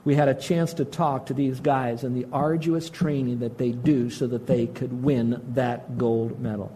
we 0.06 0.16
had 0.16 0.30
a 0.30 0.34
chance 0.34 0.76
to 0.76 0.86
talk 0.86 1.26
to 1.26 1.34
these 1.34 1.60
guys 1.60 2.04
and 2.04 2.16
the 2.16 2.28
arduous 2.32 2.90
training 2.90 3.40
that 3.40 3.58
they 3.58 3.72
do 3.72 4.10
so 4.10 4.28
that 4.28 4.48
they 4.48 4.68
could 4.68 5.04
win 5.04 5.42
that 5.56 5.98
gold 5.98 6.40
medal. 6.40 6.74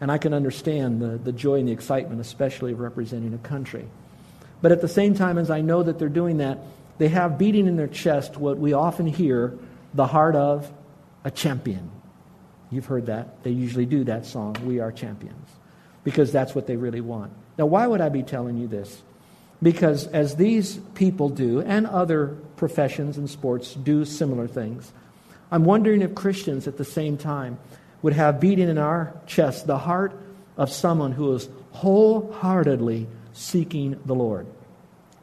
And 0.00 0.10
I 0.10 0.18
can 0.18 0.34
understand 0.34 1.00
the, 1.00 1.18
the 1.18 1.32
joy 1.32 1.60
and 1.60 1.68
the 1.68 1.72
excitement, 1.72 2.20
especially 2.20 2.72
of 2.72 2.80
representing 2.80 3.34
a 3.34 3.38
country. 3.38 3.86
But 4.60 4.72
at 4.72 4.80
the 4.80 4.88
same 4.88 5.14
time, 5.14 5.38
as 5.38 5.50
I 5.50 5.60
know 5.60 5.82
that 5.82 5.98
they're 5.98 6.08
doing 6.08 6.38
that, 6.38 6.58
they 6.98 7.08
have 7.08 7.38
beating 7.38 7.66
in 7.66 7.76
their 7.76 7.86
chest 7.86 8.36
what 8.36 8.58
we 8.58 8.72
often 8.72 9.06
hear 9.06 9.56
the 9.94 10.06
heart 10.06 10.36
of 10.36 10.70
a 11.24 11.30
champion. 11.30 11.90
You've 12.70 12.86
heard 12.86 13.06
that. 13.06 13.42
They 13.44 13.50
usually 13.50 13.86
do 13.86 14.04
that 14.04 14.26
song, 14.26 14.56
We 14.64 14.80
Are 14.80 14.92
Champions, 14.92 15.48
because 16.02 16.32
that's 16.32 16.54
what 16.54 16.66
they 16.66 16.76
really 16.76 17.00
want. 17.00 17.32
Now, 17.56 17.66
why 17.66 17.86
would 17.86 18.00
I 18.00 18.08
be 18.08 18.22
telling 18.22 18.58
you 18.58 18.66
this? 18.66 19.02
Because 19.62 20.08
as 20.08 20.36
these 20.36 20.76
people 20.94 21.28
do, 21.28 21.60
and 21.60 21.86
other 21.86 22.36
professions 22.56 23.16
and 23.16 23.30
sports 23.30 23.74
do 23.74 24.04
similar 24.04 24.48
things, 24.48 24.92
I'm 25.50 25.64
wondering 25.64 26.02
if 26.02 26.14
Christians 26.14 26.66
at 26.66 26.76
the 26.76 26.84
same 26.84 27.16
time 27.16 27.58
would 28.02 28.12
have 28.12 28.40
beating 28.40 28.68
in 28.68 28.76
our 28.76 29.14
chest 29.26 29.66
the 29.66 29.78
heart 29.78 30.12
of 30.56 30.70
someone 30.70 31.12
who 31.12 31.32
is 31.34 31.48
wholeheartedly 31.72 33.06
seeking 33.32 33.98
the 34.04 34.14
Lord. 34.14 34.46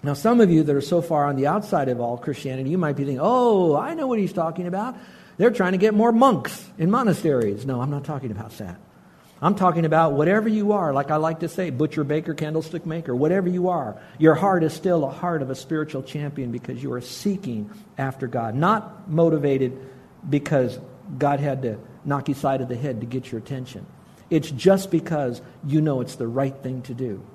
Now, 0.03 0.13
some 0.13 0.41
of 0.41 0.49
you 0.49 0.63
that 0.63 0.75
are 0.75 0.81
so 0.81 1.01
far 1.01 1.25
on 1.25 1.35
the 1.35 1.47
outside 1.47 1.87
of 1.87 1.99
all 1.99 2.17
Christianity, 2.17 2.71
you 2.71 2.77
might 2.77 2.95
be 2.95 3.03
thinking, 3.03 3.19
oh, 3.21 3.75
I 3.75 3.93
know 3.93 4.07
what 4.07 4.17
he's 4.17 4.33
talking 4.33 4.65
about. 4.65 4.97
They're 5.37 5.51
trying 5.51 5.73
to 5.73 5.77
get 5.77 5.93
more 5.93 6.11
monks 6.11 6.67
in 6.77 6.89
monasteries. 6.89 7.65
No, 7.65 7.81
I'm 7.81 7.91
not 7.91 8.03
talking 8.03 8.31
about 8.31 8.57
that. 8.57 8.79
I'm 9.43 9.55
talking 9.55 9.85
about 9.85 10.13
whatever 10.13 10.47
you 10.47 10.73
are, 10.73 10.93
like 10.93 11.09
I 11.09 11.15
like 11.15 11.39
to 11.39 11.47
say, 11.47 11.71
butcher, 11.71 12.03
baker, 12.03 12.35
candlestick 12.35 12.85
maker, 12.85 13.15
whatever 13.15 13.49
you 13.49 13.69
are. 13.69 13.99
Your 14.19 14.35
heart 14.35 14.63
is 14.63 14.71
still 14.71 15.03
a 15.03 15.09
heart 15.09 15.41
of 15.41 15.49
a 15.49 15.55
spiritual 15.55 16.03
champion 16.03 16.51
because 16.51 16.81
you 16.81 16.93
are 16.93 17.01
seeking 17.01 17.71
after 17.97 18.27
God, 18.27 18.53
not 18.53 19.09
motivated 19.09 19.79
because 20.29 20.79
God 21.17 21.39
had 21.39 21.63
to 21.63 21.79
knock 22.05 22.29
you 22.29 22.35
side 22.35 22.61
of 22.61 22.69
the 22.69 22.75
head 22.75 23.01
to 23.01 23.07
get 23.07 23.31
your 23.31 23.39
attention. 23.39 23.85
It's 24.29 24.51
just 24.51 24.91
because 24.91 25.41
you 25.65 25.81
know 25.81 26.01
it's 26.01 26.15
the 26.15 26.27
right 26.27 26.55
thing 26.61 26.83
to 26.83 26.93
do. 26.93 27.25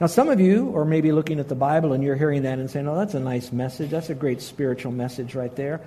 Now, 0.00 0.06
some 0.06 0.30
of 0.30 0.40
you 0.40 0.74
are 0.76 0.86
maybe 0.86 1.12
looking 1.12 1.40
at 1.40 1.48
the 1.48 1.54
Bible 1.54 1.92
and 1.92 2.02
you're 2.02 2.16
hearing 2.16 2.42
that 2.42 2.58
and 2.58 2.70
saying, 2.70 2.88
oh, 2.88 2.96
that's 2.96 3.12
a 3.12 3.20
nice 3.20 3.52
message. 3.52 3.90
That's 3.90 4.08
a 4.08 4.14
great 4.14 4.40
spiritual 4.40 4.92
message 4.92 5.34
right 5.34 5.54
there. 5.54 5.82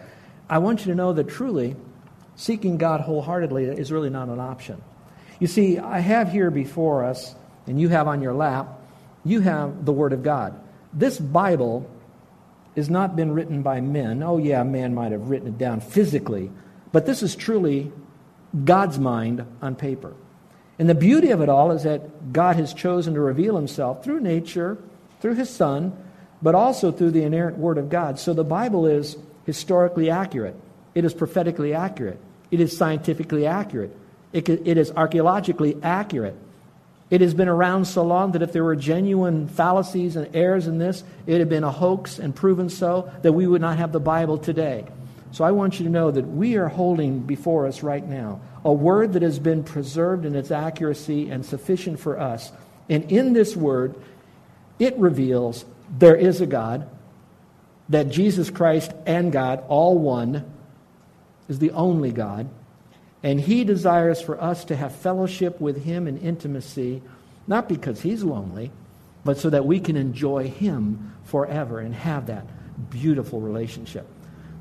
I 0.48 0.60
want 0.60 0.82
you 0.82 0.92
to 0.92 0.96
know 0.96 1.14
that 1.14 1.30
truly, 1.30 1.76
seeking 2.36 2.78
God 2.78 3.02
wholeheartedly 3.02 3.66
is 3.66 3.92
really 3.92 4.12
not 4.12 4.30
an 4.30 4.40
option. 4.40 4.82
You 5.40 5.48
see, 5.48 5.80
I 5.80 6.00
have 6.00 6.32
here 6.32 6.52
before 6.52 7.04
us, 7.06 7.34
and 7.66 7.82
you 7.82 7.90
have 7.90 8.08
on 8.08 8.22
your 8.22 8.34
lap, 8.34 8.80
you 9.26 9.40
have 9.40 9.84
the 9.84 9.94
Word 9.94 10.14
of 10.14 10.22
God. 10.22 10.60
This 10.94 11.18
Bible 11.20 11.90
has 12.76 12.92
not 12.92 13.16
been 13.16 13.32
written 13.32 13.64
by 13.64 13.82
men. 13.82 14.22
Oh, 14.22 14.38
yeah, 14.38 14.62
man 14.62 14.94
might 14.94 15.12
have 15.12 15.30
written 15.30 15.48
it 15.48 15.58
down 15.58 15.80
physically, 15.80 16.52
but 16.92 17.08
this 17.08 17.24
is 17.24 17.36
truly 17.36 17.92
God's 18.64 19.00
mind 19.00 19.44
on 19.60 19.76
paper. 19.76 20.14
And 20.80 20.90
the 20.90 20.96
beauty 20.96 21.30
of 21.32 21.42
it 21.42 21.50
all 21.50 21.72
is 21.72 21.84
that 21.84 22.34
God 22.34 22.56
has 22.56 22.74
chosen 22.74 23.14
to 23.14 23.20
reveal 23.20 23.56
himself 23.56 24.04
through 24.04 24.22
nature, 24.22 24.78
through 25.22 25.36
his 25.36 25.50
Son, 25.50 25.96
but 26.42 26.56
also 26.56 26.92
through 26.92 27.12
the 27.12 27.24
inerrant 27.24 27.58
Word 27.58 27.78
of 27.78 27.90
God. 27.90 28.20
So 28.20 28.34
the 28.34 28.44
Bible 28.44 28.86
is 28.86 29.18
historically 29.46 30.10
accurate, 30.10 30.56
it 30.96 31.06
is 31.06 31.14
prophetically 31.14 31.74
accurate, 31.74 32.20
it 32.52 32.60
is 32.60 32.76
scientifically 32.76 33.46
accurate, 33.46 33.96
it, 34.32 34.50
it 34.50 34.78
is 34.78 34.92
archaeologically 34.92 35.78
accurate. 35.84 36.36
It 37.10 37.22
has 37.22 37.36
been 37.36 37.48
around 37.50 37.86
so 37.86 38.04
long 38.04 38.32
that 38.32 38.42
if 38.42 38.54
there 38.54 38.64
were 38.64 38.76
genuine 38.76 39.48
fallacies 39.48 40.16
and 40.16 40.36
errors 40.36 40.66
in 40.66 40.80
this, 40.80 41.04
it 41.28 41.38
had 41.38 41.48
been 41.48 41.64
a 41.64 41.70
hoax 41.72 42.18
and 42.18 42.36
proven 42.36 42.70
so 42.70 43.12
that 43.22 43.34
we 43.34 43.46
would 43.46 43.62
not 43.62 43.78
have 43.78 43.92
the 43.92 44.00
Bible 44.00 44.40
today. 44.40 44.86
So 45.34 45.44
I 45.44 45.52
want 45.52 45.80
you 45.80 45.86
to 45.86 45.92
know 45.92 46.12
that 46.12 46.26
we 46.26 46.56
are 46.56 46.70
holding 46.70 47.20
before 47.20 47.68
us 47.68 47.84
right 47.84 48.08
now 48.08 48.40
a 48.64 48.72
word 48.72 49.14
that 49.14 49.22
has 49.24 49.40
been 49.40 49.64
preserved 49.64 50.26
in 50.26 50.36
its 50.36 50.52
accuracy 50.52 51.30
and 51.30 51.46
sufficient 51.46 52.00
for 52.00 52.18
us. 52.18 52.52
And 52.88 53.12
in 53.12 53.34
this 53.34 53.56
word, 53.58 53.96
it 54.80 54.98
reveals 54.98 55.66
there 55.98 56.16
is 56.16 56.40
a 56.40 56.46
God, 56.46 56.90
that 57.90 58.10
Jesus 58.10 58.50
Christ 58.50 58.94
and 59.06 59.32
God, 59.32 59.64
all 59.68 59.98
one, 59.98 60.50
is 61.50 61.60
the 61.60 61.72
only 61.72 62.12
God 62.12 62.50
and 63.24 63.40
he 63.40 63.64
desires 63.64 64.22
for 64.22 64.40
us 64.40 64.66
to 64.66 64.76
have 64.76 64.94
fellowship 64.94 65.60
with 65.62 65.84
him 65.84 66.08
in 66.08 66.18
intimacy, 66.18 67.02
not 67.48 67.70
because 67.70 68.02
he's 68.02 68.22
lonely, 68.22 68.70
but 69.24 69.38
so 69.38 69.50
that 69.50 69.66
we 69.66 69.80
can 69.80 69.96
enjoy 69.96 70.50
him 70.50 71.16
forever 71.24 71.80
and 71.80 71.96
have 71.96 72.28
that 72.28 72.46
beautiful 72.90 73.40
relationship. 73.40 74.06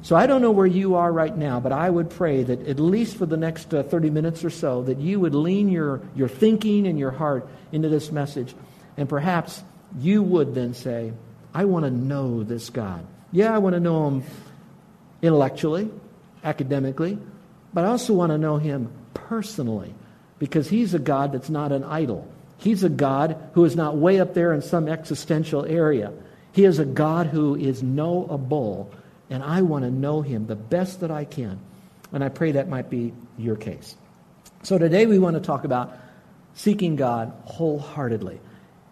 So 0.02 0.16
I 0.16 0.26
don't 0.26 0.42
know 0.42 0.50
where 0.50 0.66
you 0.66 0.96
are 0.96 1.12
right 1.12 1.36
now, 1.36 1.60
but 1.60 1.70
I 1.70 1.88
would 1.88 2.10
pray 2.10 2.42
that 2.42 2.66
at 2.66 2.80
least 2.80 3.16
for 3.16 3.26
the 3.26 3.36
next 3.36 3.72
uh, 3.72 3.84
30 3.84 4.10
minutes 4.10 4.44
or 4.44 4.50
so, 4.50 4.82
that 4.82 4.98
you 4.98 5.20
would 5.20 5.34
lean 5.34 5.68
your, 5.68 6.00
your 6.16 6.28
thinking 6.28 6.88
and 6.88 6.98
your 6.98 7.12
heart 7.12 7.48
into 7.70 7.88
this 7.88 8.10
message. 8.10 8.54
And 8.96 9.08
perhaps 9.08 9.62
you 9.98 10.22
would 10.22 10.54
then 10.54 10.74
say, 10.74 11.12
I 11.54 11.66
want 11.66 11.84
to 11.84 11.90
know 11.90 12.42
this 12.42 12.68
God. 12.68 13.06
Yeah, 13.30 13.54
I 13.54 13.58
want 13.58 13.74
to 13.74 13.80
know 13.80 14.08
him 14.08 14.24
intellectually, 15.22 15.88
academically, 16.42 17.18
but 17.72 17.84
I 17.84 17.88
also 17.88 18.12
want 18.12 18.30
to 18.30 18.38
know 18.38 18.56
him 18.56 18.90
personally 19.14 19.94
because 20.40 20.68
he's 20.68 20.94
a 20.94 20.98
God 20.98 21.32
that's 21.32 21.48
not 21.48 21.70
an 21.70 21.84
idol. 21.84 22.26
He's 22.58 22.82
a 22.82 22.88
God 22.88 23.36
who 23.54 23.64
is 23.64 23.76
not 23.76 23.96
way 23.96 24.20
up 24.20 24.34
there 24.34 24.52
in 24.52 24.62
some 24.62 24.88
existential 24.88 25.64
area. 25.64 26.12
He 26.52 26.64
is 26.64 26.78
a 26.78 26.84
God 26.84 27.28
who 27.28 27.54
is 27.54 27.82
knowable, 27.82 28.92
and 29.32 29.42
I 29.42 29.62
want 29.62 29.84
to 29.84 29.90
know 29.90 30.20
him 30.20 30.46
the 30.46 30.56
best 30.56 31.00
that 31.00 31.10
I 31.10 31.24
can. 31.24 31.58
And 32.12 32.22
I 32.22 32.28
pray 32.28 32.52
that 32.52 32.68
might 32.68 32.90
be 32.90 33.14
your 33.38 33.56
case. 33.56 33.96
So 34.62 34.76
today 34.76 35.06
we 35.06 35.18
want 35.18 35.34
to 35.34 35.40
talk 35.40 35.64
about 35.64 35.96
seeking 36.54 36.96
God 36.96 37.32
wholeheartedly. 37.46 38.40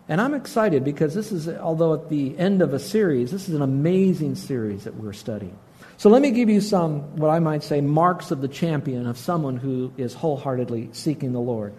And 0.09 0.19
I'm 0.19 0.33
excited 0.33 0.83
because 0.83 1.15
this 1.15 1.31
is, 1.31 1.47
although 1.47 1.93
at 1.93 2.09
the 2.09 2.37
end 2.39 2.63
of 2.63 2.73
a 2.73 2.79
series, 2.79 3.31
this 3.31 3.51
is 3.51 3.55
an 3.55 3.61
amazing 3.61 4.35
series 4.35 4.85
that 4.85 4.97
we're 4.97 5.13
studying. 5.13 5.57
So 5.99 6.09
let 6.09 6.23
me 6.23 6.31
give 6.31 6.49
you 6.49 6.63
some, 6.63 7.17
what 7.17 7.29
I 7.29 7.39
might 7.39 7.63
say, 7.63 7.83
marks 7.83 8.31
of 8.31 8.41
the 8.41 8.49
champion 8.49 9.07
of 9.07 9.19
someone 9.19 9.59
who 9.59 9.93
is 9.99 10.15
wholeheartedly 10.15 10.89
seeking 10.93 11.33
the 11.33 11.41
Lord. 11.41 11.75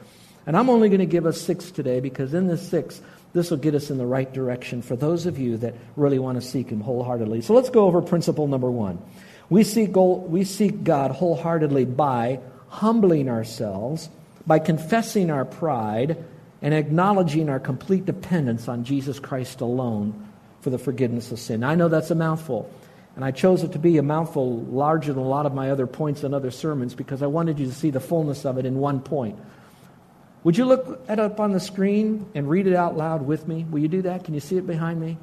And 0.46 0.56
I'm 0.56 0.70
only 0.70 0.90
going 0.90 1.00
to 1.00 1.08
give 1.08 1.26
us 1.26 1.42
six 1.42 1.72
today 1.72 2.00
because 2.00 2.36
in 2.36 2.48
this 2.48 2.70
six, 2.70 3.02
this 3.34 3.50
will 3.50 3.58
get 3.58 3.76
us 3.76 3.90
in 3.90 3.98
the 3.98 4.06
right 4.06 4.32
direction 4.32 4.82
for 4.82 4.96
those 4.96 5.26
of 5.26 5.40
you 5.40 5.58
that 5.58 5.76
really 5.96 6.20
want 6.20 6.42
to 6.42 6.48
seek 6.48 6.70
Him 6.70 6.82
wholeheartedly. 6.82 7.42
So 7.42 7.54
let's 7.54 7.70
go 7.70 7.86
over 7.86 8.02
principle 8.02 8.48
number 8.48 8.70
one. 8.70 9.00
We 9.50 9.64
seek, 9.64 9.92
we 9.96 10.44
seek 10.44 10.84
God 10.84 11.12
wholeheartedly 11.12 11.86
by 11.86 12.40
humbling 12.70 13.30
ourselves, 13.30 14.10
by 14.48 14.60
confessing 14.60 15.30
our 15.30 15.46
pride, 15.46 16.24
and 16.62 16.74
acknowledging 16.74 17.50
our 17.50 17.60
complete 17.60 18.06
dependence 18.06 18.68
on 18.68 18.84
Jesus 18.84 19.20
Christ 19.20 19.62
alone 19.62 20.28
for 20.62 20.70
the 20.70 20.78
forgiveness 20.78 21.32
of 21.32 21.40
sin. 21.40 21.64
I 21.64 21.76
know 21.76 21.90
that's 21.90 22.12
a 22.12 22.16
mouthful. 22.16 22.72
And 23.16 23.26
I 23.26 23.32
chose 23.32 23.64
it 23.64 23.74
to 23.74 23.80
be 23.80 23.98
a 23.98 24.04
mouthful 24.04 24.60
larger 24.62 25.12
than 25.12 25.24
a 25.24 25.28
lot 25.28 25.46
of 25.46 25.54
my 25.54 25.72
other 25.72 25.86
points 25.86 26.24
and 26.24 26.34
other 26.34 26.52
sermons 26.52 26.96
because 26.96 27.22
I 27.22 27.28
wanted 27.28 27.60
you 27.60 27.66
to 27.66 27.74
see 27.74 27.90
the 27.90 28.00
fullness 28.00 28.46
of 28.46 28.58
it 28.58 28.66
in 28.66 28.76
one 28.76 29.02
point. 29.02 29.38
Would 30.44 30.58
you 30.58 30.66
look 30.66 31.06
it 31.08 31.20
up 31.20 31.40
on 31.40 31.52
the 31.52 31.60
screen 31.60 32.26
and 32.34 32.50
read 32.50 32.68
it 32.68 32.76
out 32.76 32.98
loud 32.98 33.22
with 33.22 33.48
me? 33.48 33.66
Will 33.70 33.80
you 33.80 33.88
do 33.88 34.02
that? 34.04 34.24
Can 34.24 34.34
you 34.34 34.40
see 34.40 34.58
it 34.58 34.66
behind 34.66 35.00
me? 35.00 35.18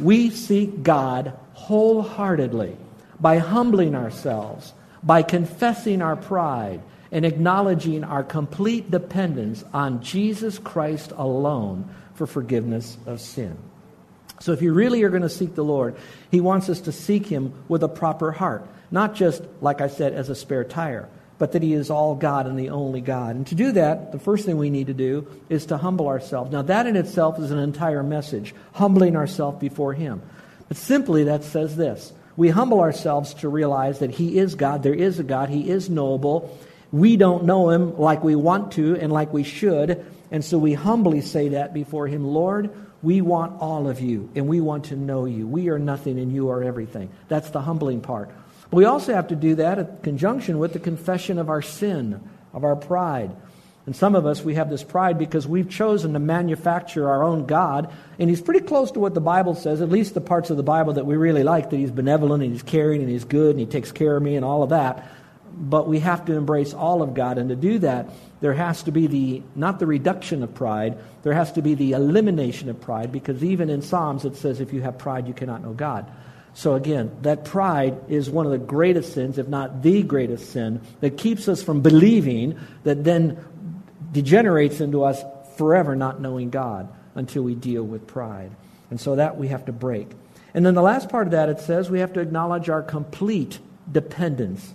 We 0.00 0.30
seek 0.30 0.82
God 0.82 1.38
wholeheartedly 1.52 2.76
by 3.20 3.38
humbling 3.38 3.94
ourselves, 3.94 4.72
by 5.02 5.22
confessing 5.22 6.02
our 6.02 6.16
pride, 6.16 6.82
and 7.12 7.24
acknowledging 7.24 8.04
our 8.04 8.22
complete 8.22 8.90
dependence 8.90 9.64
on 9.72 10.02
Jesus 10.02 10.58
Christ 10.58 11.12
alone 11.16 11.88
for 12.14 12.26
forgiveness 12.26 12.96
of 13.06 13.20
sin. 13.20 13.56
So, 14.40 14.52
if 14.52 14.60
you 14.60 14.72
really 14.72 15.02
are 15.02 15.08
going 15.08 15.22
to 15.22 15.30
seek 15.30 15.54
the 15.54 15.64
Lord, 15.64 15.96
He 16.30 16.40
wants 16.40 16.68
us 16.68 16.82
to 16.82 16.92
seek 16.92 17.26
Him 17.26 17.54
with 17.68 17.82
a 17.82 17.88
proper 17.88 18.32
heart, 18.32 18.66
not 18.90 19.14
just, 19.14 19.42
like 19.60 19.80
I 19.80 19.88
said, 19.88 20.12
as 20.12 20.28
a 20.28 20.34
spare 20.34 20.64
tire, 20.64 21.08
but 21.38 21.52
that 21.52 21.62
He 21.62 21.72
is 21.72 21.90
all 21.90 22.14
God 22.14 22.46
and 22.46 22.58
the 22.58 22.70
only 22.70 23.00
God. 23.00 23.36
And 23.36 23.46
to 23.48 23.54
do 23.54 23.72
that, 23.72 24.12
the 24.12 24.18
first 24.18 24.46
thing 24.46 24.56
we 24.56 24.70
need 24.70 24.86
to 24.86 24.94
do 24.94 25.26
is 25.48 25.66
to 25.66 25.76
humble 25.76 26.08
ourselves. 26.08 26.50
Now, 26.50 26.62
that 26.62 26.86
in 26.86 26.96
itself 26.96 27.38
is 27.38 27.50
an 27.50 27.58
entire 27.58 28.02
message, 28.02 28.54
humbling 28.72 29.16
ourselves 29.16 29.58
before 29.58 29.92
Him. 29.92 30.22
But 30.68 30.76
simply, 30.76 31.24
that 31.24 31.44
says 31.44 31.76
this 31.76 32.12
we 32.36 32.50
humble 32.50 32.80
ourselves 32.80 33.34
to 33.34 33.48
realize 33.48 34.00
that 34.00 34.10
He 34.10 34.38
is 34.38 34.54
God, 34.54 34.82
there 34.82 34.94
is 34.94 35.18
a 35.18 35.24
God, 35.24 35.48
He 35.48 35.68
is 35.68 35.88
knowable. 35.88 36.56
We 36.92 37.16
don't 37.16 37.44
know 37.44 37.70
Him 37.70 37.98
like 37.98 38.22
we 38.22 38.36
want 38.36 38.72
to 38.72 38.96
and 38.96 39.12
like 39.12 39.32
we 39.32 39.42
should. 39.42 40.04
And 40.30 40.44
so 40.44 40.58
we 40.58 40.74
humbly 40.74 41.20
say 41.20 41.50
that 41.50 41.72
before 41.72 42.06
Him 42.06 42.26
Lord, 42.26 42.70
we 43.02 43.20
want 43.20 43.60
all 43.60 43.88
of 43.88 44.00
you, 44.00 44.30
and 44.34 44.48
we 44.48 44.60
want 44.60 44.86
to 44.86 44.96
know 44.96 45.26
you. 45.26 45.46
We 45.46 45.68
are 45.68 45.78
nothing, 45.78 46.18
and 46.18 46.32
you 46.32 46.50
are 46.50 46.62
everything. 46.62 47.10
That's 47.28 47.50
the 47.50 47.60
humbling 47.60 48.00
part. 48.00 48.30
We 48.70 48.84
also 48.84 49.14
have 49.14 49.28
to 49.28 49.36
do 49.36 49.56
that 49.56 49.78
in 49.78 49.98
conjunction 50.02 50.58
with 50.58 50.72
the 50.72 50.78
confession 50.78 51.38
of 51.38 51.48
our 51.48 51.62
sin, 51.62 52.20
of 52.52 52.64
our 52.64 52.76
pride. 52.76 53.30
And 53.86 53.94
some 53.94 54.16
of 54.16 54.26
us, 54.26 54.42
we 54.42 54.56
have 54.56 54.68
this 54.68 54.82
pride 54.82 55.16
because 55.16 55.46
we've 55.46 55.70
chosen 55.70 56.12
to 56.14 56.18
manufacture 56.18 57.08
our 57.08 57.22
own 57.22 57.46
God. 57.46 57.92
And 58.18 58.28
he's 58.28 58.40
pretty 58.40 58.66
close 58.66 58.90
to 58.92 59.00
what 59.00 59.14
the 59.14 59.20
Bible 59.20 59.54
says, 59.54 59.80
at 59.80 59.90
least 59.90 60.14
the 60.14 60.20
parts 60.20 60.50
of 60.50 60.56
the 60.56 60.64
Bible 60.64 60.94
that 60.94 61.06
we 61.06 61.16
really 61.16 61.44
like, 61.44 61.70
that 61.70 61.76
he's 61.76 61.92
benevolent 61.92 62.42
and 62.42 62.52
he's 62.52 62.64
caring 62.64 63.00
and 63.00 63.08
he's 63.08 63.24
good 63.24 63.50
and 63.50 63.60
he 63.60 63.66
takes 63.66 63.92
care 63.92 64.16
of 64.16 64.22
me 64.22 64.34
and 64.34 64.44
all 64.44 64.64
of 64.64 64.70
that 64.70 65.08
but 65.56 65.88
we 65.88 66.00
have 66.00 66.26
to 66.26 66.34
embrace 66.34 66.74
all 66.74 67.02
of 67.02 67.14
God. 67.14 67.38
And 67.38 67.48
to 67.48 67.56
do 67.56 67.78
that, 67.78 68.10
there 68.40 68.52
has 68.52 68.82
to 68.84 68.92
be 68.92 69.06
the, 69.06 69.42
not 69.54 69.78
the 69.78 69.86
reduction 69.86 70.42
of 70.42 70.54
pride, 70.54 70.98
there 71.22 71.32
has 71.32 71.52
to 71.52 71.62
be 71.62 71.74
the 71.74 71.92
elimination 71.92 72.68
of 72.68 72.80
pride, 72.80 73.10
because 73.10 73.42
even 73.42 73.70
in 73.70 73.80
Psalms 73.80 74.24
it 74.24 74.36
says, 74.36 74.60
if 74.60 74.72
you 74.72 74.82
have 74.82 74.98
pride, 74.98 75.26
you 75.26 75.34
cannot 75.34 75.62
know 75.62 75.72
God. 75.72 76.10
So 76.56 76.74
again, 76.74 77.14
that 77.20 77.44
pride 77.44 77.98
is 78.08 78.30
one 78.30 78.46
of 78.46 78.52
the 78.52 78.56
greatest 78.56 79.12
sins, 79.12 79.36
if 79.36 79.46
not 79.46 79.82
the 79.82 80.02
greatest 80.02 80.52
sin, 80.52 80.80
that 81.00 81.18
keeps 81.18 81.48
us 81.48 81.62
from 81.62 81.82
believing, 81.82 82.58
that 82.84 83.04
then 83.04 83.36
degenerates 84.10 84.80
into 84.80 85.04
us 85.04 85.22
forever 85.58 85.94
not 85.94 86.22
knowing 86.22 86.48
God 86.48 86.88
until 87.14 87.42
we 87.42 87.54
deal 87.54 87.82
with 87.82 88.06
pride. 88.06 88.52
And 88.88 88.98
so 88.98 89.16
that 89.16 89.36
we 89.36 89.48
have 89.48 89.66
to 89.66 89.72
break. 89.72 90.08
And 90.54 90.64
then 90.64 90.74
the 90.74 90.80
last 90.80 91.10
part 91.10 91.26
of 91.26 91.32
that, 91.32 91.50
it 91.50 91.60
says 91.60 91.90
we 91.90 92.00
have 92.00 92.14
to 92.14 92.20
acknowledge 92.20 92.70
our 92.70 92.82
complete 92.82 93.58
dependence 93.92 94.72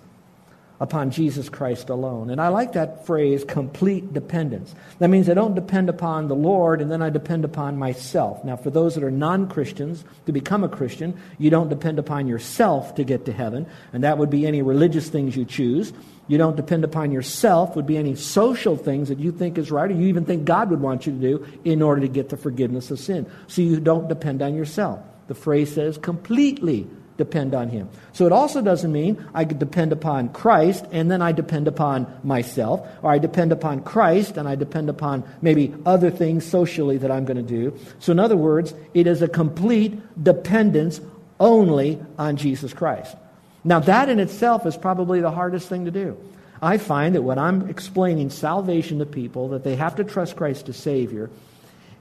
upon 0.81 1.11
Jesus 1.11 1.47
Christ 1.47 1.89
alone. 1.89 2.31
And 2.31 2.41
I 2.41 2.47
like 2.47 2.73
that 2.73 3.05
phrase, 3.05 3.45
complete 3.45 4.13
dependence. 4.13 4.73
That 4.97 5.09
means 5.09 5.29
I 5.29 5.35
don't 5.35 5.53
depend 5.53 5.89
upon 5.89 6.27
the 6.27 6.35
Lord 6.35 6.81
and 6.81 6.91
then 6.91 7.03
I 7.03 7.11
depend 7.11 7.45
upon 7.45 7.77
myself. 7.77 8.43
Now, 8.43 8.57
for 8.57 8.71
those 8.71 8.95
that 8.95 9.03
are 9.03 9.11
non 9.11 9.47
Christians, 9.47 10.03
to 10.25 10.31
become 10.31 10.63
a 10.63 10.69
Christian, 10.69 11.17
you 11.37 11.51
don't 11.51 11.69
depend 11.69 11.99
upon 11.99 12.27
yourself 12.27 12.95
to 12.95 13.03
get 13.03 13.25
to 13.25 13.31
heaven, 13.31 13.67
and 13.93 14.03
that 14.03 14.17
would 14.17 14.31
be 14.31 14.47
any 14.47 14.63
religious 14.63 15.07
things 15.07 15.35
you 15.35 15.45
choose. 15.45 15.93
You 16.27 16.39
don't 16.39 16.55
depend 16.55 16.83
upon 16.83 17.11
yourself, 17.11 17.75
would 17.75 17.85
be 17.85 17.97
any 17.97 18.15
social 18.15 18.75
things 18.75 19.09
that 19.09 19.19
you 19.19 19.31
think 19.31 19.59
is 19.59 19.69
right 19.69 19.89
or 19.89 19.93
you 19.93 20.07
even 20.07 20.25
think 20.25 20.45
God 20.45 20.71
would 20.71 20.81
want 20.81 21.05
you 21.05 21.13
to 21.13 21.19
do 21.19 21.47
in 21.63 21.83
order 21.83 22.01
to 22.01 22.07
get 22.07 22.29
the 22.29 22.37
forgiveness 22.37 22.89
of 22.89 22.99
sin. 22.99 23.29
So 23.47 23.61
you 23.61 23.79
don't 23.79 24.07
depend 24.07 24.41
on 24.41 24.55
yourself. 24.55 24.99
The 25.27 25.35
phrase 25.35 25.73
says 25.73 25.97
completely 25.97 26.87
depend 27.21 27.53
on 27.53 27.69
Him. 27.69 27.87
So 28.13 28.25
it 28.25 28.31
also 28.31 28.61
doesn't 28.61 28.91
mean 28.91 29.23
I 29.35 29.45
could 29.45 29.59
depend 29.59 29.91
upon 29.91 30.29
Christ 30.29 30.83
and 30.91 31.11
then 31.11 31.21
I 31.21 31.31
depend 31.31 31.67
upon 31.67 32.07
myself, 32.23 32.87
or 33.03 33.11
I 33.11 33.19
depend 33.19 33.51
upon 33.51 33.83
Christ 33.83 34.37
and 34.37 34.47
I 34.47 34.55
depend 34.55 34.89
upon 34.89 35.23
maybe 35.39 35.71
other 35.85 36.09
things 36.09 36.43
socially 36.43 36.97
that 36.97 37.11
I'm 37.11 37.25
going 37.25 37.37
to 37.37 37.43
do. 37.43 37.77
So, 37.99 38.11
in 38.11 38.19
other 38.19 38.35
words, 38.35 38.73
it 38.95 39.05
is 39.05 39.21
a 39.21 39.27
complete 39.27 39.93
dependence 40.23 40.99
only 41.39 41.99
on 42.17 42.37
Jesus 42.37 42.73
Christ. 42.73 43.15
Now, 43.63 43.79
that 43.81 44.09
in 44.09 44.19
itself 44.19 44.65
is 44.65 44.75
probably 44.75 45.21
the 45.21 45.31
hardest 45.31 45.69
thing 45.69 45.85
to 45.85 45.91
do. 45.91 46.17
I 46.63 46.79
find 46.79 47.13
that 47.13 47.21
when 47.21 47.37
I'm 47.37 47.69
explaining 47.69 48.31
salvation 48.31 48.99
to 48.99 49.05
people, 49.05 49.49
that 49.49 49.63
they 49.63 49.75
have 49.75 49.95
to 49.97 50.03
trust 50.03 50.35
Christ 50.35 50.69
as 50.69 50.77
Savior, 50.77 51.29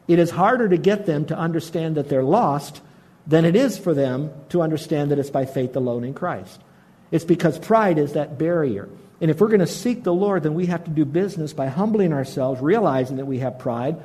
it 0.08 0.18
is 0.18 0.30
harder 0.30 0.68
to 0.68 0.78
get 0.78 1.04
them 1.04 1.26
to 1.26 1.36
understand 1.36 1.96
that 1.96 2.08
they're 2.08 2.24
lost 2.24 2.80
than 3.30 3.44
it 3.44 3.54
is 3.54 3.78
for 3.78 3.94
them 3.94 4.32
to 4.48 4.60
understand 4.60 5.12
that 5.12 5.18
it's 5.20 5.30
by 5.30 5.46
faith 5.46 5.76
alone 5.76 6.02
in 6.02 6.12
Christ. 6.12 6.60
It's 7.12 7.24
because 7.24 7.60
pride 7.60 7.96
is 7.96 8.14
that 8.14 8.38
barrier. 8.38 8.88
And 9.20 9.30
if 9.30 9.40
we're 9.40 9.46
going 9.48 9.60
to 9.60 9.68
seek 9.68 10.02
the 10.02 10.12
Lord, 10.12 10.42
then 10.42 10.54
we 10.54 10.66
have 10.66 10.82
to 10.84 10.90
do 10.90 11.04
business 11.04 11.52
by 11.52 11.68
humbling 11.68 12.12
ourselves, 12.12 12.60
realizing 12.60 13.18
that 13.18 13.26
we 13.26 13.38
have 13.38 13.56
pride, 13.60 13.96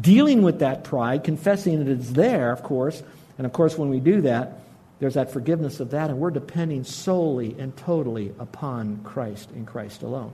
dealing 0.00 0.40
with 0.40 0.60
that 0.60 0.84
pride, 0.84 1.22
confessing 1.22 1.84
that 1.84 1.88
it's 1.88 2.12
there, 2.12 2.50
of 2.50 2.62
course. 2.62 3.02
And 3.36 3.46
of 3.46 3.52
course, 3.52 3.76
when 3.76 3.90
we 3.90 4.00
do 4.00 4.22
that, 4.22 4.60
there's 5.00 5.14
that 5.14 5.32
forgiveness 5.32 5.78
of 5.78 5.90
that, 5.90 6.08
and 6.08 6.18
we're 6.18 6.30
depending 6.30 6.84
solely 6.84 7.54
and 7.58 7.76
totally 7.76 8.32
upon 8.38 9.02
Christ 9.04 9.50
in 9.50 9.66
Christ 9.66 10.02
alone. 10.02 10.32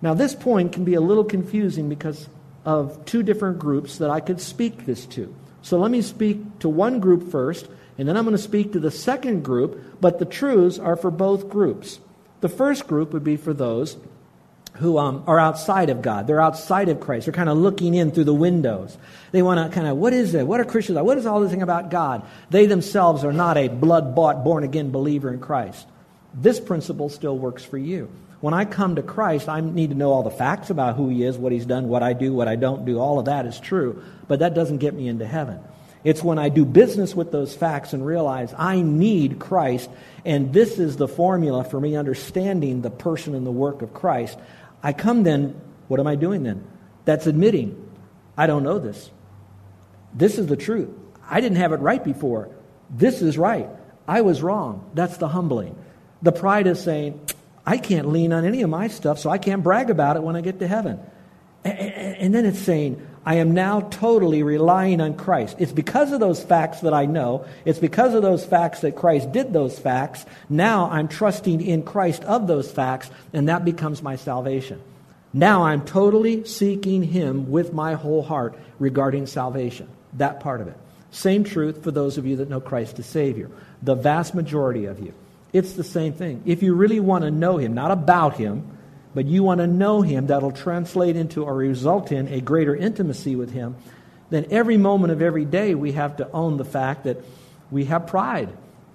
Now, 0.00 0.14
this 0.14 0.34
point 0.34 0.72
can 0.72 0.84
be 0.84 0.94
a 0.94 1.02
little 1.02 1.24
confusing 1.24 1.90
because 1.90 2.30
of 2.64 3.04
two 3.04 3.22
different 3.22 3.58
groups 3.58 3.98
that 3.98 4.08
I 4.08 4.20
could 4.20 4.40
speak 4.40 4.86
this 4.86 5.04
to. 5.06 5.34
So 5.68 5.78
let 5.78 5.90
me 5.90 6.00
speak 6.00 6.60
to 6.60 6.68
one 6.70 6.98
group 6.98 7.30
first, 7.30 7.68
and 7.98 8.08
then 8.08 8.16
I'm 8.16 8.24
going 8.24 8.34
to 8.34 8.42
speak 8.42 8.72
to 8.72 8.80
the 8.80 8.90
second 8.90 9.44
group, 9.44 10.00
but 10.00 10.18
the 10.18 10.24
truths 10.24 10.78
are 10.78 10.96
for 10.96 11.10
both 11.10 11.50
groups. 11.50 12.00
The 12.40 12.48
first 12.48 12.86
group 12.86 13.12
would 13.12 13.22
be 13.22 13.36
for 13.36 13.52
those 13.52 13.98
who 14.76 14.96
um, 14.96 15.24
are 15.26 15.38
outside 15.38 15.90
of 15.90 16.00
God. 16.00 16.26
They're 16.26 16.40
outside 16.40 16.88
of 16.88 17.00
Christ. 17.00 17.26
They're 17.26 17.34
kind 17.34 17.50
of 17.50 17.58
looking 17.58 17.94
in 17.94 18.12
through 18.12 18.24
the 18.24 18.32
windows. 18.32 18.96
They 19.30 19.42
want 19.42 19.60
to 19.60 19.74
kind 19.74 19.86
of, 19.86 19.98
what 19.98 20.14
is 20.14 20.32
it? 20.32 20.46
What 20.46 20.58
are 20.58 20.64
Christians 20.64 20.96
like? 20.96 21.04
What 21.04 21.18
is 21.18 21.26
all 21.26 21.42
this 21.42 21.50
thing 21.50 21.60
about 21.60 21.90
God? 21.90 22.22
They 22.48 22.64
themselves 22.64 23.22
are 23.22 23.32
not 23.34 23.58
a 23.58 23.68
blood 23.68 24.14
bought, 24.14 24.44
born 24.44 24.64
again 24.64 24.90
believer 24.90 25.30
in 25.30 25.38
Christ. 25.38 25.86
This 26.32 26.60
principle 26.60 27.10
still 27.10 27.36
works 27.36 27.62
for 27.62 27.76
you. 27.76 28.10
When 28.40 28.54
I 28.54 28.64
come 28.64 28.96
to 28.96 29.02
Christ, 29.02 29.48
I 29.48 29.60
need 29.60 29.90
to 29.90 29.96
know 29.96 30.12
all 30.12 30.22
the 30.22 30.30
facts 30.30 30.70
about 30.70 30.96
who 30.96 31.08
He 31.08 31.24
is, 31.24 31.36
what 31.36 31.52
He's 31.52 31.66
done, 31.66 31.88
what 31.88 32.02
I 32.02 32.12
do, 32.12 32.32
what 32.32 32.46
I 32.46 32.56
don't 32.56 32.84
do. 32.84 32.98
All 33.00 33.18
of 33.18 33.24
that 33.24 33.46
is 33.46 33.58
true, 33.58 34.02
but 34.28 34.38
that 34.40 34.54
doesn't 34.54 34.78
get 34.78 34.94
me 34.94 35.08
into 35.08 35.26
heaven. 35.26 35.60
It's 36.04 36.22
when 36.22 36.38
I 36.38 36.48
do 36.48 36.64
business 36.64 37.16
with 37.16 37.32
those 37.32 37.54
facts 37.54 37.92
and 37.92 38.06
realize 38.06 38.54
I 38.56 38.80
need 38.80 39.40
Christ, 39.40 39.90
and 40.24 40.52
this 40.52 40.78
is 40.78 40.96
the 40.96 41.08
formula 41.08 41.64
for 41.64 41.80
me 41.80 41.96
understanding 41.96 42.82
the 42.82 42.90
person 42.90 43.34
and 43.34 43.44
the 43.44 43.50
work 43.50 43.82
of 43.82 43.92
Christ. 43.92 44.38
I 44.82 44.92
come 44.92 45.24
then, 45.24 45.60
what 45.88 45.98
am 45.98 46.06
I 46.06 46.14
doing 46.14 46.44
then? 46.44 46.64
That's 47.04 47.26
admitting, 47.26 47.90
I 48.36 48.46
don't 48.46 48.62
know 48.62 48.78
this. 48.78 49.10
This 50.14 50.38
is 50.38 50.46
the 50.46 50.56
truth. 50.56 50.90
I 51.28 51.40
didn't 51.40 51.58
have 51.58 51.72
it 51.72 51.80
right 51.80 52.02
before. 52.02 52.50
This 52.88 53.20
is 53.20 53.36
right. 53.36 53.68
I 54.06 54.20
was 54.20 54.40
wrong. 54.42 54.88
That's 54.94 55.16
the 55.16 55.28
humbling. 55.28 55.76
The 56.22 56.32
pride 56.32 56.66
is 56.66 56.82
saying, 56.82 57.20
I 57.68 57.76
can't 57.76 58.08
lean 58.08 58.32
on 58.32 58.46
any 58.46 58.62
of 58.62 58.70
my 58.70 58.88
stuff, 58.88 59.18
so 59.18 59.28
I 59.28 59.36
can't 59.36 59.62
brag 59.62 59.90
about 59.90 60.16
it 60.16 60.22
when 60.22 60.36
I 60.36 60.40
get 60.40 60.58
to 60.60 60.66
heaven. 60.66 60.98
And 61.64 62.34
then 62.34 62.46
it's 62.46 62.60
saying, 62.60 63.06
I 63.26 63.34
am 63.34 63.52
now 63.52 63.82
totally 63.82 64.42
relying 64.42 65.02
on 65.02 65.18
Christ. 65.18 65.56
It's 65.58 65.70
because 65.70 66.12
of 66.12 66.18
those 66.18 66.42
facts 66.42 66.80
that 66.80 66.94
I 66.94 67.04
know. 67.04 67.44
It's 67.66 67.78
because 67.78 68.14
of 68.14 68.22
those 68.22 68.42
facts 68.42 68.80
that 68.80 68.96
Christ 68.96 69.32
did 69.32 69.52
those 69.52 69.78
facts. 69.78 70.24
Now 70.48 70.88
I'm 70.88 71.08
trusting 71.08 71.60
in 71.60 71.82
Christ 71.82 72.24
of 72.24 72.46
those 72.46 72.72
facts, 72.72 73.10
and 73.34 73.50
that 73.50 73.66
becomes 73.66 74.02
my 74.02 74.16
salvation. 74.16 74.80
Now 75.34 75.64
I'm 75.64 75.84
totally 75.84 76.46
seeking 76.46 77.02
Him 77.02 77.50
with 77.50 77.74
my 77.74 77.92
whole 77.92 78.22
heart 78.22 78.58
regarding 78.78 79.26
salvation. 79.26 79.90
That 80.14 80.40
part 80.40 80.62
of 80.62 80.68
it. 80.68 80.76
Same 81.10 81.44
truth 81.44 81.84
for 81.84 81.90
those 81.90 82.16
of 82.16 82.24
you 82.24 82.36
that 82.36 82.48
know 82.48 82.62
Christ 82.62 82.98
as 82.98 83.04
Savior. 83.04 83.50
The 83.82 83.94
vast 83.94 84.34
majority 84.34 84.86
of 84.86 85.00
you. 85.00 85.12
It's 85.52 85.72
the 85.72 85.84
same 85.84 86.12
thing. 86.12 86.42
If 86.44 86.62
you 86.62 86.74
really 86.74 87.00
want 87.00 87.24
to 87.24 87.30
know 87.30 87.56
Him, 87.56 87.74
not 87.74 87.90
about 87.90 88.36
Him, 88.36 88.76
but 89.14 89.26
you 89.26 89.42
want 89.42 89.60
to 89.60 89.66
know 89.66 90.02
Him, 90.02 90.26
that'll 90.26 90.52
translate 90.52 91.16
into 91.16 91.44
or 91.44 91.54
result 91.54 92.12
in 92.12 92.28
a 92.28 92.40
greater 92.40 92.76
intimacy 92.76 93.34
with 93.36 93.52
Him, 93.52 93.76
then 94.30 94.46
every 94.50 94.76
moment 94.76 95.12
of 95.12 95.22
every 95.22 95.46
day 95.46 95.74
we 95.74 95.92
have 95.92 96.18
to 96.18 96.30
own 96.32 96.58
the 96.58 96.64
fact 96.64 97.04
that 97.04 97.18
we 97.70 97.86
have 97.86 98.06
pride. 98.06 98.50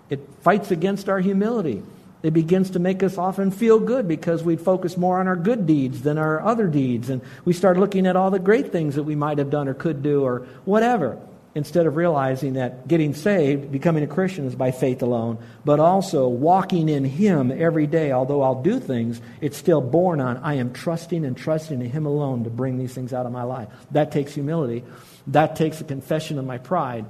It 0.10 0.28
fights 0.42 0.70
against 0.70 1.10
our 1.10 1.20
humility. 1.20 1.82
It 2.22 2.32
begins 2.32 2.70
to 2.72 2.80
make 2.80 3.04
us 3.04 3.18
often 3.18 3.52
feel 3.52 3.80
good 3.80 4.08
because 4.08 4.44
we 4.44 4.56
focus 4.56 4.96
more 4.96 5.20
on 5.20 5.28
our 5.28 5.36
good 5.36 5.66
deeds 5.66 6.04
than 6.04 6.18
our 6.18 6.40
other 6.42 6.68
deeds. 6.68 7.10
And 7.10 7.22
we 7.44 7.54
start 7.54 7.78
looking 7.78 8.06
at 8.06 8.16
all 8.16 8.32
the 8.32 8.40
great 8.40 8.72
things 8.72 8.96
that 8.96 9.04
we 9.04 9.16
might 9.16 9.40
have 9.40 9.50
done 9.50 9.68
or 9.68 9.74
could 9.74 10.04
do 10.04 10.24
or 10.24 10.48
whatever 10.66 11.20
instead 11.56 11.86
of 11.86 11.96
realizing 11.96 12.54
that 12.54 12.88
getting 12.88 13.14
saved, 13.14 13.72
becoming 13.72 14.04
a 14.04 14.08
Christian, 14.08 14.46
is 14.46 14.56
by 14.56 14.72
faith 14.72 15.02
alone, 15.02 15.38
but 15.64 15.80
also 15.80 16.28
walking 16.28 16.90
in 16.90 17.04
Him 17.04 17.52
every 17.52 17.86
day. 17.86 18.12
Although 18.12 18.42
I'll 18.42 18.62
do 18.62 18.80
things, 18.80 19.22
it's 19.40 19.58
still 19.58 19.82
born 19.82 20.20
on 20.20 20.38
I 20.38 20.56
am 20.56 20.74
trusting 20.74 21.24
and 21.26 21.38
trusting 21.38 21.82
in 21.82 21.90
Him 21.90 22.06
alone 22.06 22.44
to 22.46 22.50
bring 22.50 22.78
these 22.78 22.94
things 22.94 23.14
out 23.14 23.26
of 23.26 23.32
my 23.32 23.44
life. 23.44 23.70
That 23.92 24.12
takes 24.12 24.34
humility. 24.34 24.84
That 25.28 25.56
takes 25.56 25.80
a 25.80 25.84
confession 25.84 26.40
of 26.40 26.46
my 26.46 26.58
pride. 26.58 27.06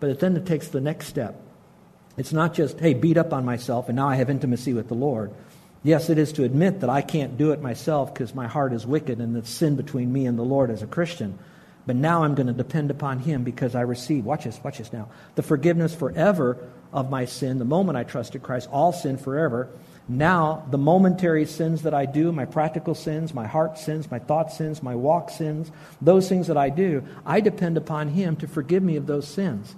But 0.00 0.10
it 0.10 0.20
then 0.20 0.36
it 0.36 0.46
takes 0.46 0.68
the 0.68 0.80
next 0.80 1.08
step. 1.08 1.40
It's 2.16 2.32
not 2.32 2.54
just, 2.54 2.80
hey, 2.80 2.94
beat 2.94 3.16
up 3.16 3.32
on 3.32 3.44
myself 3.44 3.88
and 3.88 3.96
now 3.96 4.08
I 4.08 4.16
have 4.16 4.30
intimacy 4.30 4.72
with 4.72 4.88
the 4.88 4.94
Lord. 4.94 5.32
Yes, 5.84 6.10
it 6.10 6.18
is 6.18 6.32
to 6.32 6.44
admit 6.44 6.80
that 6.80 6.90
I 6.90 7.02
can't 7.02 7.38
do 7.38 7.52
it 7.52 7.62
myself 7.62 8.12
because 8.12 8.34
my 8.34 8.48
heart 8.48 8.72
is 8.72 8.84
wicked 8.84 9.20
and 9.20 9.36
there's 9.36 9.48
sin 9.48 9.76
between 9.76 10.12
me 10.12 10.26
and 10.26 10.36
the 10.36 10.42
Lord 10.42 10.70
as 10.70 10.82
a 10.82 10.86
Christian. 10.88 11.38
But 11.88 11.96
now 11.96 12.22
I'm 12.22 12.34
going 12.34 12.48
to 12.48 12.52
depend 12.52 12.90
upon 12.90 13.20
Him 13.20 13.44
because 13.44 13.74
I 13.74 13.80
receive, 13.80 14.26
watch 14.26 14.44
this, 14.44 14.62
watch 14.62 14.76
this 14.76 14.92
now, 14.92 15.08
the 15.36 15.42
forgiveness 15.42 15.94
forever 15.94 16.58
of 16.92 17.08
my 17.08 17.24
sin. 17.24 17.58
The 17.58 17.64
moment 17.64 17.96
I 17.96 18.04
trusted 18.04 18.42
Christ, 18.42 18.68
all 18.70 18.92
sin 18.92 19.16
forever. 19.16 19.70
Now, 20.06 20.66
the 20.70 20.76
momentary 20.76 21.46
sins 21.46 21.84
that 21.84 21.94
I 21.94 22.04
do, 22.04 22.30
my 22.30 22.44
practical 22.44 22.94
sins, 22.94 23.32
my 23.32 23.46
heart 23.46 23.78
sins, 23.78 24.10
my 24.10 24.18
thought 24.18 24.52
sins, 24.52 24.82
my 24.82 24.94
walk 24.96 25.30
sins, 25.30 25.72
those 26.02 26.28
things 26.28 26.48
that 26.48 26.58
I 26.58 26.68
do, 26.68 27.04
I 27.24 27.40
depend 27.40 27.78
upon 27.78 28.08
Him 28.08 28.36
to 28.36 28.46
forgive 28.46 28.82
me 28.82 28.96
of 28.96 29.06
those 29.06 29.26
sins. 29.26 29.74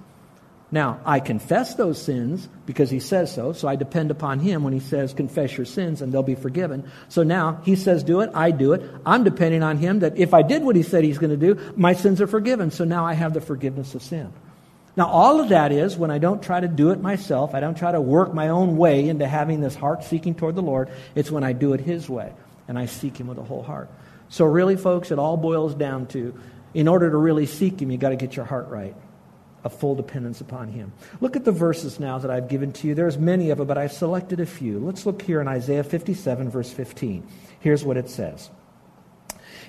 Now, 0.73 1.01
I 1.05 1.19
confess 1.19 1.75
those 1.75 2.01
sins 2.01 2.49
because 2.65 2.91
he 2.91 3.01
says 3.01 3.35
so, 3.35 3.53
so 3.53 3.67
I 3.67 3.75
depend 3.75 4.13
upon 4.13 4.39
him 4.39 4.63
when 4.63 4.73
he 4.73 4.79
says, 4.79 5.13
confess 5.13 5.57
your 5.57 5.67
sins 5.67 6.01
and 6.01 6.13
they'll 6.13 6.23
be 6.23 6.37
forgiven. 6.37 6.89
So 7.09 7.25
now 7.25 7.61
he 7.65 7.75
says, 7.75 8.05
do 8.05 8.21
it, 8.21 8.31
I 8.35 8.53
do 8.53 8.73
it. 8.75 8.89
I'm 9.05 9.25
depending 9.25 9.65
on 9.65 9.79
him 9.79 10.01
that 10.01 10.17
if 10.17 10.33
I 10.33 10.43
did 10.43 10.63
what 10.63 10.77
he 10.77 10.85
said 10.85 11.03
he's 11.03 11.19
going 11.19 11.39
to 11.39 11.55
do, 11.55 11.75
my 11.77 11.95
sins 11.95 12.21
are 12.21 12.29
forgiven. 12.29 12.71
So 12.71 12.85
now 12.85 13.05
I 13.05 13.15
have 13.15 13.35
the 13.35 13.41
forgiveness 13.41 13.97
of 13.97 14.03
sin. 14.03 14.33
Now, 14.97 15.07
all 15.07 15.41
of 15.41 15.49
that 15.49 15.73
is 15.73 15.97
when 15.97 16.11
I 16.13 16.19
don't 16.19 16.43
try 16.43 16.61
to 16.61 16.69
do 16.69 16.91
it 16.91 17.01
myself, 17.01 17.55
I 17.55 17.61
don't 17.61 17.77
try 17.77 17.91
to 17.91 18.01
work 18.01 18.33
my 18.33 18.49
own 18.49 18.77
way 18.77 19.09
into 19.09 19.27
having 19.27 19.61
this 19.61 19.75
heart 19.75 20.05
seeking 20.05 20.35
toward 20.35 20.55
the 20.55 20.63
Lord. 20.63 20.89
It's 21.17 21.31
when 21.31 21.43
I 21.43 21.53
do 21.53 21.73
it 21.73 21.81
his 21.81 22.09
way 22.09 22.33
and 22.69 22.79
I 22.79 22.87
seek 22.87 23.17
him 23.17 23.27
with 23.27 23.39
a 23.39 23.43
whole 23.43 23.63
heart. 23.63 23.89
So, 24.29 24.45
really, 24.45 24.77
folks, 24.77 25.11
it 25.11 25.19
all 25.19 25.37
boils 25.37 25.75
down 25.75 26.07
to 26.09 26.39
in 26.75 26.87
order 26.87 27.11
to 27.11 27.17
really 27.17 27.47
seek 27.47 27.81
him, 27.83 27.91
you've 27.91 28.01
got 28.01 28.11
to 28.11 28.17
get 28.17 28.37
your 28.37 28.45
heart 28.45 28.69
right 28.69 28.95
a 29.65 29.71
full 29.71 29.95
dependence 29.95 30.41
upon 30.41 30.69
Him. 30.69 30.93
Look 31.21 31.37
at 31.37 31.45
the 31.45 31.53
verses 31.53 32.01
now 32.01 32.19
that 32.19 32.31
I've 32.31 32.49
given 32.49 32.73
to 32.75 32.89
you. 32.89 32.95
There's 32.95 33.19
many 33.19 33.51
of 33.51 33.59
them, 33.59 33.67
but 33.67 33.79
I've 33.79 33.93
selected 33.93 34.41
a 34.41 34.47
few. 34.47 34.79
Let's 34.79 35.07
look 35.07 35.23
here 35.23 35.41
in 35.41 35.49
Isaiah 35.49 35.85
57, 35.85 36.51
verse 36.51 36.73
15. 36.73 37.27
Here's 37.61 37.85
what 37.85 37.97
it 37.97 38.09
says. 38.09 38.51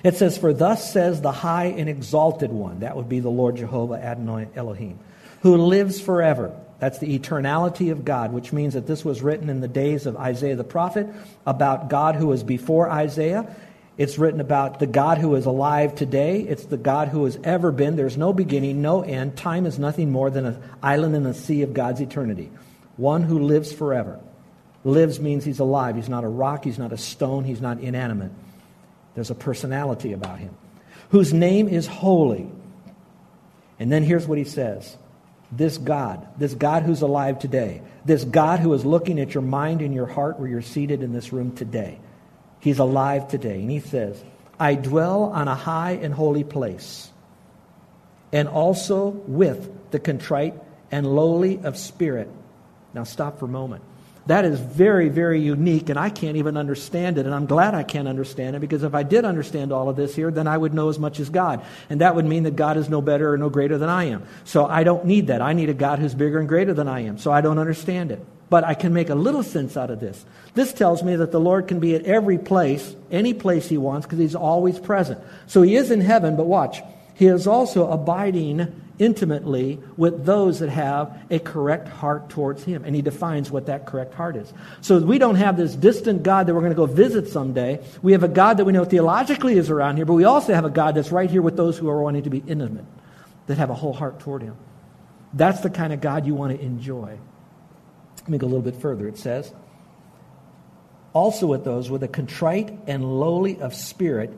It 0.02 0.16
says, 0.16 0.36
For 0.36 0.52
thus 0.52 0.92
says 0.92 1.20
the 1.20 1.32
high 1.32 1.66
and 1.66 1.88
exalted 1.88 2.50
one, 2.50 2.80
that 2.80 2.96
would 2.96 3.08
be 3.08 3.20
the 3.20 3.30
Lord 3.30 3.56
Jehovah 3.56 3.94
Adonai 3.94 4.48
Elohim, 4.56 4.98
who 5.42 5.56
lives 5.56 6.00
forever. 6.00 6.54
That's 6.80 6.98
the 6.98 7.16
eternality 7.16 7.92
of 7.92 8.04
God, 8.04 8.32
which 8.32 8.52
means 8.52 8.74
that 8.74 8.88
this 8.88 9.04
was 9.04 9.22
written 9.22 9.48
in 9.48 9.60
the 9.60 9.68
days 9.68 10.06
of 10.06 10.16
Isaiah 10.16 10.56
the 10.56 10.64
prophet 10.64 11.06
about 11.46 11.88
God 11.88 12.16
who 12.16 12.26
was 12.26 12.42
before 12.42 12.90
Isaiah 12.90 13.54
it's 13.98 14.18
written 14.18 14.40
about 14.40 14.78
the 14.78 14.86
God 14.86 15.18
who 15.18 15.34
is 15.34 15.44
alive 15.44 15.94
today. 15.94 16.40
It's 16.40 16.64
the 16.64 16.78
God 16.78 17.08
who 17.08 17.24
has 17.24 17.38
ever 17.44 17.70
been. 17.70 17.96
There's 17.96 18.16
no 18.16 18.32
beginning, 18.32 18.80
no 18.80 19.02
end. 19.02 19.36
Time 19.36 19.66
is 19.66 19.78
nothing 19.78 20.10
more 20.10 20.30
than 20.30 20.46
an 20.46 20.62
island 20.82 21.14
in 21.14 21.24
the 21.24 21.34
sea 21.34 21.62
of 21.62 21.74
God's 21.74 22.00
eternity. 22.00 22.50
One 22.96 23.22
who 23.22 23.40
lives 23.40 23.72
forever. 23.72 24.18
Lives 24.84 25.20
means 25.20 25.44
he's 25.44 25.58
alive. 25.58 25.96
He's 25.96 26.08
not 26.08 26.24
a 26.24 26.28
rock. 26.28 26.64
He's 26.64 26.78
not 26.78 26.92
a 26.92 26.96
stone. 26.96 27.44
He's 27.44 27.60
not 27.60 27.80
inanimate. 27.80 28.32
There's 29.14 29.30
a 29.30 29.34
personality 29.34 30.14
about 30.14 30.38
him. 30.38 30.56
Whose 31.10 31.34
name 31.34 31.68
is 31.68 31.86
holy. 31.86 32.50
And 33.78 33.92
then 33.92 34.02
here's 34.04 34.26
what 34.26 34.38
he 34.38 34.44
says 34.44 34.96
This 35.52 35.76
God, 35.76 36.26
this 36.38 36.54
God 36.54 36.84
who's 36.84 37.02
alive 37.02 37.38
today, 37.38 37.82
this 38.06 38.24
God 38.24 38.60
who 38.60 38.72
is 38.72 38.86
looking 38.86 39.20
at 39.20 39.34
your 39.34 39.42
mind 39.42 39.82
and 39.82 39.92
your 39.92 40.06
heart 40.06 40.40
where 40.40 40.48
you're 40.48 40.62
seated 40.62 41.02
in 41.02 41.12
this 41.12 41.30
room 41.30 41.54
today 41.54 41.98
He's 42.62 42.78
alive 42.78 43.26
today. 43.26 43.60
And 43.60 43.68
he 43.68 43.80
says, 43.80 44.22
I 44.58 44.76
dwell 44.76 45.24
on 45.24 45.48
a 45.48 45.54
high 45.56 45.98
and 46.00 46.14
holy 46.14 46.44
place, 46.44 47.10
and 48.32 48.48
also 48.48 49.08
with 49.08 49.90
the 49.90 49.98
contrite 49.98 50.54
and 50.92 51.04
lowly 51.04 51.58
of 51.64 51.76
spirit, 51.76 52.28
Now, 52.94 53.02
stop 53.02 53.40
for 53.40 53.46
a 53.46 53.48
moment. 53.48 53.82
That 54.26 54.44
is 54.44 54.60
very, 54.60 55.08
very 55.08 55.40
unique, 55.40 55.88
and 55.88 55.98
I 55.98 56.08
can't 56.08 56.36
even 56.36 56.56
understand 56.56 57.18
it. 57.18 57.26
And 57.26 57.34
I'm 57.34 57.46
glad 57.46 57.74
I 57.74 57.82
can't 57.82 58.06
understand 58.06 58.54
it 58.54 58.60
because 58.60 58.84
if 58.84 58.94
I 58.94 59.02
did 59.02 59.24
understand 59.24 59.72
all 59.72 59.88
of 59.88 59.96
this 59.96 60.14
here, 60.14 60.30
then 60.30 60.46
I 60.46 60.56
would 60.56 60.72
know 60.72 60.88
as 60.88 61.00
much 61.00 61.18
as 61.18 61.28
God. 61.30 61.64
And 61.90 62.00
that 62.00 62.14
would 62.14 62.26
mean 62.26 62.44
that 62.44 62.54
God 62.54 62.76
is 62.76 62.88
no 62.88 63.02
better 63.02 63.32
or 63.32 63.38
no 63.38 63.50
greater 63.50 63.76
than 63.76 63.88
I 63.88 64.04
am. 64.04 64.22
So 64.44 64.66
I 64.66 64.84
don't 64.84 65.06
need 65.06 65.26
that. 65.26 65.42
I 65.42 65.54
need 65.54 65.70
a 65.70 65.74
God 65.74 65.98
who's 65.98 66.14
bigger 66.14 66.38
and 66.38 66.48
greater 66.48 66.72
than 66.72 66.86
I 66.86 67.00
am. 67.00 67.18
So 67.18 67.32
I 67.32 67.40
don't 67.40 67.58
understand 67.58 68.12
it. 68.12 68.24
But 68.52 68.64
I 68.64 68.74
can 68.74 68.92
make 68.92 69.08
a 69.08 69.14
little 69.14 69.42
sense 69.42 69.78
out 69.78 69.90
of 69.90 69.98
this. 69.98 70.26
This 70.52 70.74
tells 70.74 71.02
me 71.02 71.16
that 71.16 71.32
the 71.32 71.40
Lord 71.40 71.68
can 71.68 71.80
be 71.80 71.94
at 71.94 72.04
every 72.04 72.36
place, 72.36 72.94
any 73.10 73.32
place 73.32 73.66
He 73.66 73.78
wants, 73.78 74.04
because 74.04 74.18
He's 74.18 74.34
always 74.34 74.78
present. 74.78 75.20
So 75.46 75.62
He 75.62 75.74
is 75.74 75.90
in 75.90 76.02
heaven, 76.02 76.36
but 76.36 76.44
watch. 76.44 76.82
He 77.14 77.28
is 77.28 77.46
also 77.46 77.90
abiding 77.90 78.78
intimately 78.98 79.80
with 79.96 80.26
those 80.26 80.58
that 80.58 80.68
have 80.68 81.18
a 81.30 81.38
correct 81.38 81.88
heart 81.88 82.28
towards 82.28 82.62
Him. 82.62 82.84
And 82.84 82.94
He 82.94 83.00
defines 83.00 83.50
what 83.50 83.64
that 83.68 83.86
correct 83.86 84.12
heart 84.12 84.36
is. 84.36 84.52
So 84.82 84.98
we 84.98 85.16
don't 85.16 85.36
have 85.36 85.56
this 85.56 85.74
distant 85.74 86.22
God 86.22 86.46
that 86.46 86.52
we're 86.52 86.60
going 86.60 86.72
to 86.72 86.76
go 86.76 86.84
visit 86.84 87.28
someday. 87.28 87.82
We 88.02 88.12
have 88.12 88.22
a 88.22 88.28
God 88.28 88.58
that 88.58 88.66
we 88.66 88.74
know 88.74 88.84
theologically 88.84 89.56
is 89.56 89.70
around 89.70 89.96
here, 89.96 90.04
but 90.04 90.12
we 90.12 90.24
also 90.24 90.52
have 90.52 90.66
a 90.66 90.70
God 90.70 90.94
that's 90.94 91.10
right 91.10 91.30
here 91.30 91.40
with 91.40 91.56
those 91.56 91.78
who 91.78 91.88
are 91.88 92.02
wanting 92.02 92.24
to 92.24 92.30
be 92.30 92.44
intimate, 92.46 92.84
that 93.46 93.56
have 93.56 93.70
a 93.70 93.74
whole 93.74 93.94
heart 93.94 94.20
toward 94.20 94.42
Him. 94.42 94.56
That's 95.32 95.60
the 95.60 95.70
kind 95.70 95.94
of 95.94 96.02
God 96.02 96.26
you 96.26 96.34
want 96.34 96.54
to 96.54 96.62
enjoy. 96.62 97.18
Let 98.22 98.28
me 98.28 98.38
go 98.38 98.46
a 98.46 98.48
little 98.48 98.62
bit 98.62 98.76
further. 98.76 99.08
It 99.08 99.18
says, 99.18 99.52
also 101.12 101.46
with 101.46 101.64
those 101.64 101.90
with 101.90 102.02
a 102.02 102.08
contrite 102.08 102.78
and 102.86 103.04
lowly 103.04 103.60
of 103.60 103.74
spirit. 103.74 104.32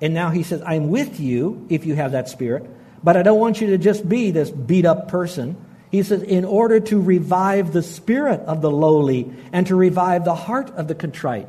And 0.00 0.14
now 0.14 0.30
he 0.30 0.42
says, 0.42 0.62
I'm 0.66 0.90
with 0.90 1.20
you 1.20 1.66
if 1.68 1.86
you 1.86 1.94
have 1.94 2.12
that 2.12 2.28
spirit 2.28 2.68
but 3.02 3.16
I 3.16 3.22
don't 3.22 3.38
want 3.38 3.60
you 3.60 3.68
to 3.68 3.78
just 3.78 4.08
be 4.08 4.30
this 4.30 4.50
beat 4.50 4.84
up 4.84 5.08
person. 5.08 5.56
He 5.90 6.02
says, 6.02 6.22
in 6.22 6.44
order 6.44 6.80
to 6.80 7.00
revive 7.00 7.72
the 7.72 7.82
spirit 7.82 8.40
of 8.40 8.60
the 8.60 8.70
lowly 8.70 9.32
and 9.52 9.66
to 9.66 9.74
revive 9.74 10.24
the 10.24 10.34
heart 10.34 10.70
of 10.70 10.86
the 10.86 10.94
contrite. 10.94 11.48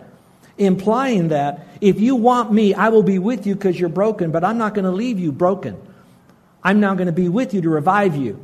Implying 0.58 1.30
that 1.30 1.68
if 1.80 2.00
you 2.00 2.16
want 2.16 2.52
me, 2.52 2.74
I 2.74 2.90
will 2.90 3.04
be 3.04 3.20
with 3.20 3.46
you 3.46 3.56
because 3.56 3.80
you're 3.80 3.90
broken, 3.90 4.32
but 4.32 4.44
I'm 4.44 4.58
not 4.58 4.74
going 4.74 4.86
to 4.86 4.92
leave 4.92 5.20
you 5.20 5.32
broken. 5.32 5.80
I'm 6.64 6.80
now 6.80 6.96
going 6.96 7.08
to 7.08 7.14
be 7.14 7.30
with 7.30 7.54
you 7.54 7.62
to 7.62 7.70
revive 7.70 8.16
you, 8.16 8.40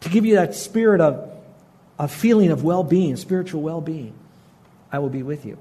to 0.00 0.08
give 0.08 0.24
you 0.24 0.34
that 0.36 0.54
spirit 0.54 1.00
of 1.00 1.31
a 1.98 2.08
feeling 2.08 2.50
of 2.50 2.64
well 2.64 2.84
being, 2.84 3.16
spiritual 3.16 3.62
well 3.62 3.80
being. 3.80 4.14
I 4.90 4.98
will 4.98 5.08
be 5.08 5.22
with 5.22 5.46
you. 5.46 5.58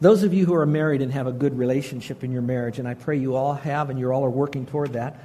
Those 0.00 0.24
of 0.24 0.34
you 0.34 0.44
who 0.44 0.54
are 0.54 0.66
married 0.66 1.00
and 1.00 1.12
have 1.12 1.26
a 1.26 1.32
good 1.32 1.56
relationship 1.56 2.22
in 2.22 2.30
your 2.30 2.42
marriage, 2.42 2.78
and 2.78 2.86
I 2.86 2.94
pray 2.94 3.16
you 3.18 3.34
all 3.34 3.54
have, 3.54 3.88
and 3.88 3.98
you 3.98 4.10
all 4.10 4.24
are 4.24 4.30
working 4.30 4.66
toward 4.66 4.92
that. 4.92 5.18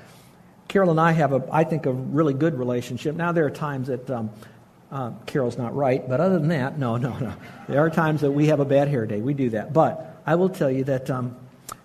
Carol 0.69 0.91
and 0.91 0.99
I 0.99 1.11
have, 1.11 1.33
a, 1.33 1.45
I 1.51 1.65
think, 1.65 1.85
a 1.85 1.91
really 1.91 2.33
good 2.33 2.57
relationship. 2.57 3.15
Now, 3.15 3.33
there 3.33 3.45
are 3.45 3.51
times 3.51 3.87
that 3.87 4.09
um, 4.09 4.29
uh, 4.89 5.11
Carol's 5.25 5.57
not 5.57 5.75
right, 5.75 6.07
but 6.07 6.21
other 6.21 6.39
than 6.39 6.47
that, 6.49 6.79
no, 6.79 6.95
no, 6.95 7.17
no. 7.17 7.33
There 7.67 7.81
are 7.81 7.89
times 7.89 8.21
that 8.21 8.31
we 8.31 8.47
have 8.47 8.61
a 8.61 8.65
bad 8.65 8.87
hair 8.87 9.05
day. 9.05 9.19
We 9.19 9.33
do 9.33 9.49
that. 9.49 9.73
But 9.73 10.21
I 10.25 10.35
will 10.35 10.47
tell 10.47 10.71
you 10.71 10.85
that 10.85 11.09
um, 11.09 11.35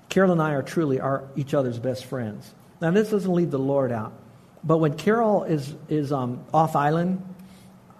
Carol 0.08 0.30
and 0.30 0.40
I 0.40 0.52
are 0.52 0.62
truly 0.62 1.00
are 1.00 1.24
each 1.34 1.54
other's 1.54 1.80
best 1.80 2.04
friends. 2.04 2.54
Now, 2.80 2.92
this 2.92 3.10
doesn't 3.10 3.32
leave 3.32 3.50
the 3.50 3.58
Lord 3.58 3.90
out. 3.90 4.12
But 4.66 4.78
when 4.78 4.94
Carol 4.94 5.44
is, 5.44 5.72
is 5.88 6.12
um, 6.12 6.44
off 6.52 6.74
island, 6.74 7.22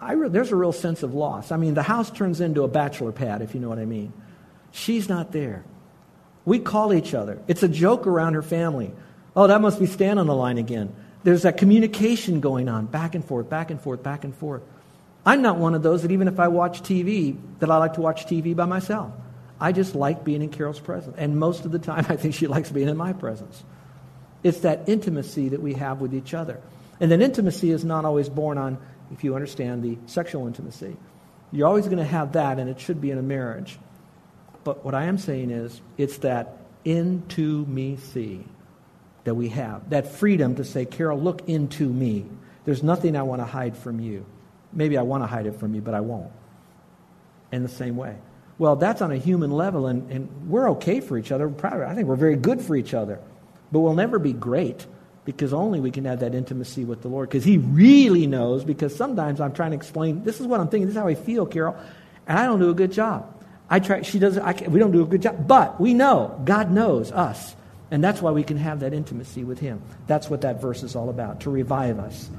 re- 0.03 0.29
there's 0.29 0.51
a 0.51 0.57
real 0.57 0.73
sense 0.73 1.05
of 1.05 1.15
loss. 1.15 1.53
I 1.53 1.57
mean, 1.57 1.75
the 1.75 1.83
house 1.83 2.11
turns 2.11 2.41
into 2.41 2.65
a 2.65 2.69
bachelor 2.69 3.13
pad, 3.13 3.41
if 3.41 3.55
you 3.55 3.61
know 3.61 3.69
what 3.69 3.79
I 3.79 3.85
mean. 3.85 4.13
She's 4.73 5.09
not 5.09 5.31
there. 5.31 5.65
We 6.45 6.59
call 6.59 6.93
each 6.93 7.15
other. 7.15 7.41
It's 7.47 7.63
a 7.63 7.69
joke 7.69 8.07
around 8.07 8.35
her 8.35 8.43
family. 8.43 8.93
Oh, 9.37 9.47
that 9.47 9.61
must 9.61 9.79
be 9.79 9.87
Stan 9.87 10.19
on 10.19 10.27
the 10.27 10.35
line 10.35 10.59
again. 10.59 10.95
There's 11.23 11.43
that 11.43 11.57
communication 11.57 12.41
going 12.41 12.69
on, 12.69 12.87
back 12.87 13.15
and 13.15 13.25
forth, 13.25 13.49
back 13.49 13.71
and 13.71 13.81
forth, 13.81 14.03
back 14.03 14.25
and 14.25 14.35
forth. 14.35 14.63
I'm 15.25 15.43
not 15.43 15.59
one 15.59 15.75
of 15.75 15.83
those 15.83 16.03
that 16.03 16.13
even 16.13 16.29
if 16.29 16.39
I 16.39 16.49
watch 16.49 16.83
TV, 16.83 17.37
that 17.59 17.71
I 17.71 17.77
like 17.79 17.95
to 17.95 18.01
watch 18.01 18.27
TV 18.27 18.55
by 18.55 18.65
myself. 18.65 19.13
I 19.61 19.73
just 19.73 19.95
like 19.95 20.25
being 20.25 20.43
in 20.43 20.51
Carol's 20.51 20.79
presence. 20.79 21.17
And 21.19 21.37
most 21.39 21.65
of 21.65 21.73
the 21.73 21.79
time, 21.79 22.07
I 22.09 22.17
think 22.17 22.35
she 22.35 22.47
likes 22.47 22.71
being 22.71 22.89
in 22.89 22.97
my 22.97 23.13
presence. 23.13 23.63
It's 24.47 24.61
that 24.61 24.89
intimacy 24.89 25.49
that 25.49 25.61
we 25.61 25.75
have 25.75 26.01
with 26.01 26.15
each 26.15 26.33
other. 26.33 26.61
And 27.01 27.11
that 27.11 27.21
intimacy 27.21 27.73
is 27.73 27.85
not 27.85 28.05
always 28.05 28.29
born 28.29 28.59
on, 28.59 28.79
if 29.11 29.25
you 29.25 29.35
understand, 29.35 29.83
the 29.83 29.99
sexual 30.07 30.47
intimacy. 30.47 30.97
You're 31.51 31.67
always 31.67 31.87
going 31.87 31.99
to 31.99 32.05
have 32.05 32.35
that, 32.35 32.61
and 32.61 32.71
it 32.71 32.79
should 32.79 33.01
be 33.01 33.11
in 33.11 33.19
a 33.19 33.23
marriage. 33.23 33.77
But 34.63 34.85
what 34.85 34.95
I 34.95 35.07
am 35.07 35.19
saying 35.19 35.51
is, 35.51 35.81
it's 35.99 36.19
that 36.19 36.59
into 36.85 37.67
me 37.67 37.97
see 37.97 38.45
that 39.25 39.35
we 39.35 39.49
have. 39.49 39.91
That 39.91 40.13
freedom 40.13 40.55
to 40.55 40.65
say, 40.65 40.85
Carol, 40.85 41.21
look 41.21 41.49
into 41.49 41.89
me. 41.89 42.25
There's 42.65 42.85
nothing 42.85 43.17
I 43.17 43.23
want 43.23 43.41
to 43.41 43.47
hide 43.47 43.77
from 43.77 43.99
you. 43.99 44.25
Maybe 44.73 44.97
I 44.97 45.03
want 45.03 45.25
to 45.25 45.27
hide 45.27 45.47
it 45.47 45.57
from 45.59 45.75
you, 45.75 45.81
but 45.81 45.95
I 45.95 46.03
won't. 46.03 46.31
In 47.51 47.65
the 47.65 47.69
same 47.69 47.97
way. 47.97 48.15
Well, 48.59 48.77
that's 48.77 49.03
on 49.03 49.11
a 49.11 49.17
human 49.19 49.51
level, 49.51 49.89
and, 49.89 50.09
and 50.13 50.49
we're 50.49 50.71
okay 50.71 51.01
for 51.01 51.19
each 51.19 51.33
other. 51.33 51.53
I 51.65 51.97
think 51.97 52.07
we're 52.07 52.15
very 52.15 52.37
good 52.37 52.63
for 52.63 52.77
each 52.77 52.95
other. 52.95 53.19
But 53.73 53.81
we'll 53.81 53.95
never 53.95 54.19
be 54.19 54.33
great 54.33 54.87
because 55.25 55.53
only 55.53 55.81
we 55.81 55.91
can 55.91 56.05
have 56.05 56.21
that 56.21 56.35
intimacy 56.35 56.85
with 56.85 57.03
the 57.03 57.09
Lord. 57.09 57.29
Because 57.29 57.45
He 57.45 57.59
really 57.59 58.27
knows, 58.27 58.65
because 58.65 58.95
sometimes 58.95 59.41
I'm 59.41 59.53
trying 59.53 59.73
to 59.73 59.77
explain, 59.77 60.25
this 60.25 60.41
is 60.41 60.47
what 60.47 60.61
I'm 60.61 60.69
thinking, 60.69 60.87
this 60.87 60.95
is 60.97 61.01
how 61.01 61.09
I 61.09 61.15
feel, 61.15 61.45
Carol, 61.45 61.77
and 62.27 62.39
I 62.39 62.47
don't 62.47 62.61
do 62.61 62.71
a 62.71 62.75
good 62.75 62.93
job. 62.93 63.33
I 63.69 63.81
try, 63.81 64.03
she 64.03 64.19
doesn't, 64.19 64.43
I 64.43 64.69
we 64.69 64.79
don't 64.79 64.93
do 64.93 65.03
a 65.03 65.07
good 65.07 65.23
job. 65.23 65.47
But 65.47 65.81
we 65.81 65.93
know, 65.93 66.41
God 66.45 66.71
knows 66.71 67.11
us. 67.11 67.57
And 67.91 68.03
that's 68.03 68.21
why 68.21 68.33
we 68.33 68.43
can 68.43 68.57
have 68.57 68.81
that 68.81 68.93
intimacy 68.93 69.45
with 69.45 69.59
Him. 69.59 69.83
That's 70.07 70.31
what 70.31 70.41
that 70.43 70.61
verse 70.61 70.83
is 70.83 70.97
all 70.97 71.09
about, 71.09 71.41
to 71.41 71.51
revive 71.51 71.99
us. 71.99 72.31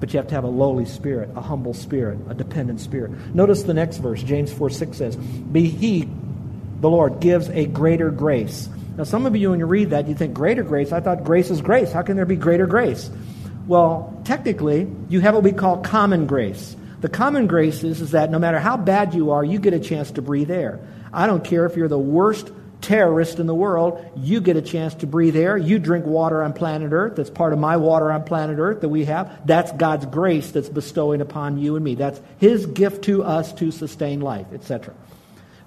But 0.00 0.12
you 0.12 0.18
have 0.18 0.28
to 0.28 0.34
have 0.34 0.44
a 0.44 0.48
lowly 0.48 0.84
spirit, 0.84 1.30
a 1.34 1.40
humble 1.40 1.74
spirit, 1.74 2.18
a 2.28 2.34
dependent 2.34 2.80
spirit. 2.80 3.10
Notice 3.34 3.64
the 3.64 3.74
next 3.74 3.98
verse, 3.98 4.22
James 4.22 4.52
4 4.52 4.70
6 4.70 4.96
says, 4.96 5.16
Be 5.16 5.68
He, 5.68 6.08
the 6.80 6.88
Lord, 6.88 7.20
gives 7.20 7.48
a 7.48 7.66
greater 7.66 8.10
grace. 8.10 8.68
Now, 8.98 9.04
some 9.04 9.26
of 9.26 9.36
you, 9.36 9.50
when 9.50 9.60
you 9.60 9.66
read 9.66 9.90
that, 9.90 10.08
you 10.08 10.14
think, 10.16 10.34
Greater 10.34 10.64
grace? 10.64 10.90
I 10.90 10.98
thought 10.98 11.22
grace 11.22 11.50
is 11.50 11.60
grace. 11.60 11.92
How 11.92 12.02
can 12.02 12.16
there 12.16 12.26
be 12.26 12.34
greater 12.34 12.66
grace? 12.66 13.08
Well, 13.68 14.20
technically, 14.24 14.90
you 15.08 15.20
have 15.20 15.34
what 15.34 15.44
we 15.44 15.52
call 15.52 15.78
common 15.78 16.26
grace. 16.26 16.74
The 17.00 17.08
common 17.08 17.46
grace 17.46 17.84
is, 17.84 18.00
is 18.00 18.10
that 18.10 18.28
no 18.32 18.40
matter 18.40 18.58
how 18.58 18.76
bad 18.76 19.14
you 19.14 19.30
are, 19.30 19.44
you 19.44 19.60
get 19.60 19.72
a 19.72 19.78
chance 19.78 20.10
to 20.12 20.22
breathe 20.22 20.50
air. 20.50 20.80
I 21.12 21.28
don't 21.28 21.44
care 21.44 21.64
if 21.64 21.76
you're 21.76 21.86
the 21.86 21.96
worst 21.96 22.50
terrorist 22.80 23.38
in 23.38 23.46
the 23.46 23.54
world, 23.54 24.04
you 24.16 24.40
get 24.40 24.56
a 24.56 24.62
chance 24.62 24.94
to 24.96 25.06
breathe 25.06 25.36
air. 25.36 25.56
You 25.56 25.78
drink 25.78 26.04
water 26.04 26.42
on 26.42 26.52
planet 26.52 26.92
Earth. 26.92 27.14
That's 27.16 27.30
part 27.30 27.52
of 27.52 27.58
my 27.60 27.76
water 27.76 28.10
on 28.10 28.24
planet 28.24 28.58
Earth 28.58 28.80
that 28.80 28.88
we 28.88 29.04
have. 29.04 29.46
That's 29.46 29.70
God's 29.72 30.06
grace 30.06 30.50
that's 30.50 30.68
bestowing 30.68 31.20
upon 31.20 31.58
you 31.58 31.76
and 31.76 31.84
me. 31.84 31.94
That's 31.94 32.20
His 32.38 32.66
gift 32.66 33.04
to 33.04 33.22
us 33.22 33.52
to 33.54 33.70
sustain 33.70 34.20
life, 34.20 34.46
etc. 34.52 34.94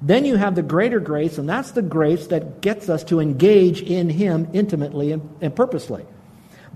Then 0.02 0.26
you 0.26 0.36
have 0.36 0.56
the 0.56 0.64
greater 0.64 1.00
grace, 1.00 1.38
and 1.38 1.48
that's 1.48 1.72
the 1.72 1.82
grace 1.82 2.28
that 2.28 2.62
gets 2.62 2.90
us 2.90 3.04
to 3.06 3.20
engage 3.20 3.82
in 3.82 4.10
Him 4.10 4.48
intimately 4.54 5.12
and, 5.12 5.30
and 5.42 5.56
purposely. 5.56 6.06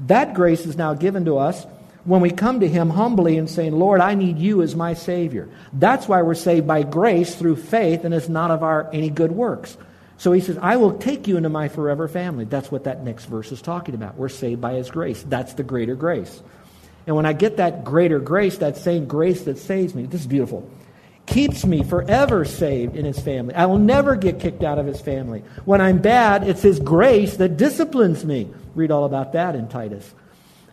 That 0.08 0.34
grace 0.34 0.66
is 0.66 0.78
now 0.78 0.94
given 0.94 1.26
to 1.26 1.38
us 1.38 1.66
when 2.04 2.22
we 2.22 2.30
come 2.30 2.60
to 2.60 2.68
Him 2.68 2.90
humbly 2.90 3.38
and 3.38 3.50
saying, 3.50 3.74
Lord, 3.74 4.00
I 4.00 4.14
need 4.14 4.38
you 4.38 4.62
as 4.62 4.76
my 4.76 4.94
Savior. 4.94 5.50
That's 5.74 6.08
why 6.08 6.22
we're 6.22 6.36
saved 6.36 6.68
by 6.68 6.84
grace 6.84 7.36
through 7.36 7.56
faith 7.56 8.06
and 8.06 8.14
it's 8.14 8.30
not 8.30 8.52
of 8.52 8.62
our 8.62 8.90
any 8.94 9.10
good 9.10 9.32
works. 9.32 9.76
So 10.18 10.32
he 10.32 10.40
says, 10.40 10.58
I 10.62 10.78
will 10.78 10.98
take 10.98 11.28
you 11.28 11.36
into 11.36 11.50
my 11.50 11.68
forever 11.68 12.08
family. 12.08 12.46
That's 12.46 12.72
what 12.72 12.86
that 12.86 13.04
next 13.04 13.26
verse 13.26 13.52
is 13.52 13.62
talking 13.62 13.96
about. 13.96 14.16
We're 14.16 14.30
saved 14.30 14.62
by 14.62 14.74
his 14.74 14.90
grace. 14.90 15.24
That's 15.24 15.54
the 15.54 15.64
greater 15.64 15.96
grace. 15.96 16.42
And 17.06 17.16
when 17.16 17.26
I 17.26 17.34
get 17.34 17.58
that 17.58 17.84
greater 17.84 18.20
grace, 18.20 18.58
that 18.60 18.78
same 18.78 19.08
grace 19.08 19.44
that 19.44 19.58
saves 19.58 19.94
me, 19.94 20.06
this 20.06 20.22
is 20.22 20.28
beautiful, 20.28 20.70
keeps 21.26 21.66
me 21.66 21.84
forever 21.84 22.46
saved 22.46 22.96
in 22.96 23.06
his 23.06 23.20
family. 23.20 23.56
I 23.56 23.66
will 23.66 23.80
never 23.80 24.16
get 24.16 24.40
kicked 24.40 24.64
out 24.64 24.78
of 24.78 24.86
his 24.86 25.02
family. 25.02 25.44
When 25.66 25.82
I'm 25.82 26.00
bad, 26.00 26.48
it's 26.48 26.62
his 26.62 26.80
grace 26.80 27.38
that 27.38 27.58
disciplines 27.58 28.24
me. 28.24 28.50
Read 28.76 28.92
all 28.92 29.06
about 29.06 29.34
that 29.34 29.56
in 29.56 29.68
Titus. 29.68 30.14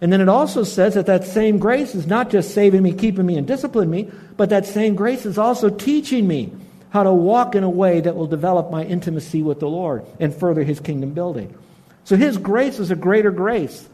And 0.01 0.13
then 0.13 0.21
it 0.21 0.29
also 0.29 0.65
says 0.65 0.95
that 0.95 1.07
that 1.07 1.25
same 1.25 1.59
grace 1.59 1.95
is 1.95 2.07
not 2.07 2.29
just 2.29 2.53
saving 2.53 2.83
me, 2.83 2.93
keeping 2.93 3.25
me, 3.25 3.37
and 3.37 3.47
disciplining 3.47 3.91
me, 3.91 4.11
but 4.37 4.51
that 4.51 4.67
same 4.67 4.97
grace 4.97 5.25
is 5.25 5.39
also 5.39 5.71
teaching 5.71 6.27
me 6.27 6.53
how 6.91 7.05
to 7.05 7.13
walk 7.13 7.55
in 7.55 7.63
a 7.63 7.71
way 7.71 8.01
that 8.01 8.17
will 8.17 8.27
develop 8.27 8.71
my 8.71 8.85
intimacy 8.85 9.43
with 9.43 9.61
the 9.61 9.69
Lord 9.69 10.05
and 10.19 10.35
further 10.35 10.65
his 10.65 10.81
kingdom 10.81 11.13
building. 11.13 11.57
So 12.05 12.17
his 12.17 12.37
grace 12.37 12.81
is 12.81 12.91
a 12.91 12.97
greater 12.97 13.31
grace, 13.31 13.89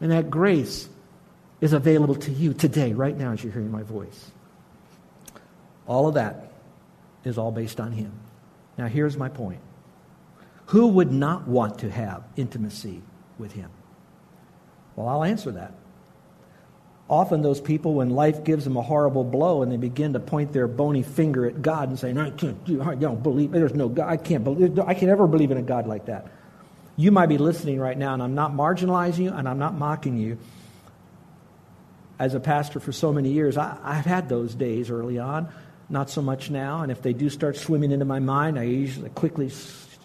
and 0.00 0.12
that 0.12 0.28
grace 0.28 0.88
is 1.62 1.72
available 1.72 2.14
to 2.16 2.30
you 2.30 2.52
today, 2.52 2.92
right 2.92 3.16
now, 3.16 3.32
as 3.32 3.42
you're 3.42 3.52
hearing 3.52 3.72
my 3.72 3.82
voice. 3.82 4.30
All 5.86 6.08
of 6.08 6.14
that 6.14 6.50
is 7.24 7.38
all 7.38 7.52
based 7.52 7.80
on 7.80 7.92
him. 7.92 8.12
Now, 8.78 8.86
here's 8.86 9.16
my 9.16 9.28
point. 9.28 9.60
Who 10.66 10.88
would 10.88 11.12
not 11.12 11.46
want 11.46 11.80
to 11.80 11.90
have 11.90 12.24
intimacy 12.36 13.02
with 13.38 13.52
him? 13.52 13.70
Well, 14.96 15.08
I'll 15.08 15.24
answer 15.24 15.52
that. 15.52 15.74
Often, 17.08 17.42
those 17.42 17.60
people, 17.60 17.94
when 17.94 18.10
life 18.10 18.44
gives 18.44 18.64
them 18.64 18.78
a 18.78 18.82
horrible 18.82 19.24
blow 19.24 19.62
and 19.62 19.70
they 19.70 19.76
begin 19.76 20.14
to 20.14 20.20
point 20.20 20.54
their 20.54 20.66
bony 20.66 21.02
finger 21.02 21.44
at 21.44 21.60
God 21.60 21.90
and 21.90 21.98
say, 21.98 22.16
I 22.16 22.30
can't 22.30 22.64
do, 22.64 22.82
I 22.82 22.94
don't 22.94 23.22
believe, 23.22 23.50
there's 23.50 23.74
no 23.74 23.90
God, 23.90 24.08
I 24.08 24.16
can't 24.16 24.42
believe, 24.42 24.78
I 24.78 24.94
can 24.94 25.08
never 25.08 25.26
believe 25.26 25.50
in 25.50 25.58
a 25.58 25.62
God 25.62 25.86
like 25.86 26.06
that. 26.06 26.28
You 26.96 27.10
might 27.10 27.26
be 27.26 27.36
listening 27.36 27.78
right 27.78 27.98
now, 27.98 28.14
and 28.14 28.22
I'm 28.22 28.34
not 28.34 28.52
marginalizing 28.52 29.24
you 29.24 29.32
and 29.32 29.46
I'm 29.46 29.58
not 29.58 29.74
mocking 29.74 30.16
you. 30.16 30.38
as 32.18 32.34
a 32.34 32.40
pastor 32.40 32.80
for 32.80 32.92
so 32.92 33.12
many 33.12 33.30
years, 33.30 33.56
I, 33.56 33.76
I've 33.82 34.04
had 34.04 34.28
those 34.28 34.54
days 34.54 34.90
early 34.90 35.18
on, 35.18 35.48
not 35.88 36.10
so 36.10 36.22
much 36.22 36.50
now. 36.50 36.82
And 36.82 36.90
if 36.90 37.02
they 37.02 37.12
do 37.12 37.28
start 37.30 37.56
swimming 37.56 37.92
into 37.92 38.04
my 38.04 38.18
mind, 38.18 38.58
I 38.58 38.64
usually 38.64 39.10
quickly 39.10 39.50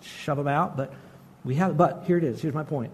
shove 0.01 0.37
them 0.37 0.47
out. 0.47 0.77
But 0.77 0.93
we 1.43 1.55
have. 1.55 1.77
But 1.77 2.03
here 2.05 2.17
it 2.17 2.23
is. 2.23 2.41
Here's 2.41 2.53
my 2.53 2.63
point. 2.63 2.91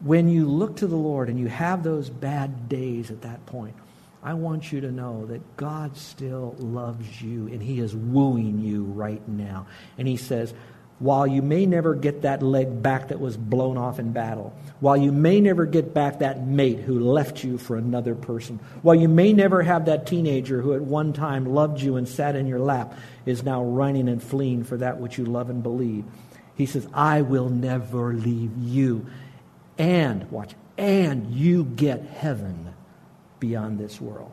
When 0.00 0.28
you 0.28 0.46
look 0.46 0.76
to 0.76 0.86
the 0.86 0.96
Lord 0.96 1.28
and 1.28 1.38
you 1.38 1.48
have 1.48 1.82
those 1.82 2.08
bad 2.08 2.68
days 2.68 3.10
at 3.10 3.22
that 3.22 3.44
point, 3.46 3.74
I 4.22 4.34
want 4.34 4.72
you 4.72 4.80
to 4.82 4.90
know 4.90 5.26
that 5.26 5.56
God 5.56 5.96
still 5.96 6.54
loves 6.58 7.22
you 7.22 7.48
and 7.48 7.62
He 7.62 7.80
is 7.80 7.94
wooing 7.94 8.60
you 8.60 8.84
right 8.84 9.26
now. 9.28 9.66
And 9.98 10.06
He 10.06 10.16
says, 10.16 10.54
while 11.00 11.26
you 11.26 11.40
may 11.40 11.64
never 11.64 11.94
get 11.94 12.22
that 12.22 12.42
leg 12.42 12.82
back 12.82 13.08
that 13.08 13.18
was 13.18 13.36
blown 13.36 13.78
off 13.78 13.98
in 13.98 14.12
battle, 14.12 14.54
while 14.80 14.98
you 14.98 15.10
may 15.10 15.40
never 15.40 15.64
get 15.64 15.94
back 15.94 16.18
that 16.18 16.46
mate 16.46 16.78
who 16.78 17.00
left 17.00 17.42
you 17.42 17.56
for 17.56 17.76
another 17.76 18.14
person, 18.14 18.60
while 18.82 18.94
you 18.94 19.08
may 19.08 19.32
never 19.32 19.62
have 19.62 19.86
that 19.86 20.06
teenager 20.06 20.60
who 20.60 20.74
at 20.74 20.82
one 20.82 21.12
time 21.14 21.46
loved 21.46 21.80
you 21.80 21.96
and 21.96 22.06
sat 22.06 22.36
in 22.36 22.46
your 22.46 22.60
lap, 22.60 22.94
is 23.24 23.42
now 23.42 23.64
running 23.64 24.08
and 24.08 24.22
fleeing 24.22 24.62
for 24.62 24.76
that 24.76 25.00
which 25.00 25.16
you 25.16 25.24
love 25.24 25.48
and 25.48 25.62
believe. 25.62 26.04
He 26.54 26.66
says, 26.66 26.86
I 26.92 27.22
will 27.22 27.48
never 27.48 28.12
leave 28.12 28.52
you. 28.58 29.06
And, 29.78 30.30
watch, 30.30 30.54
and 30.76 31.32
you 31.32 31.64
get 31.64 32.04
heaven 32.04 32.74
beyond 33.38 33.78
this 33.78 33.98
world. 33.98 34.32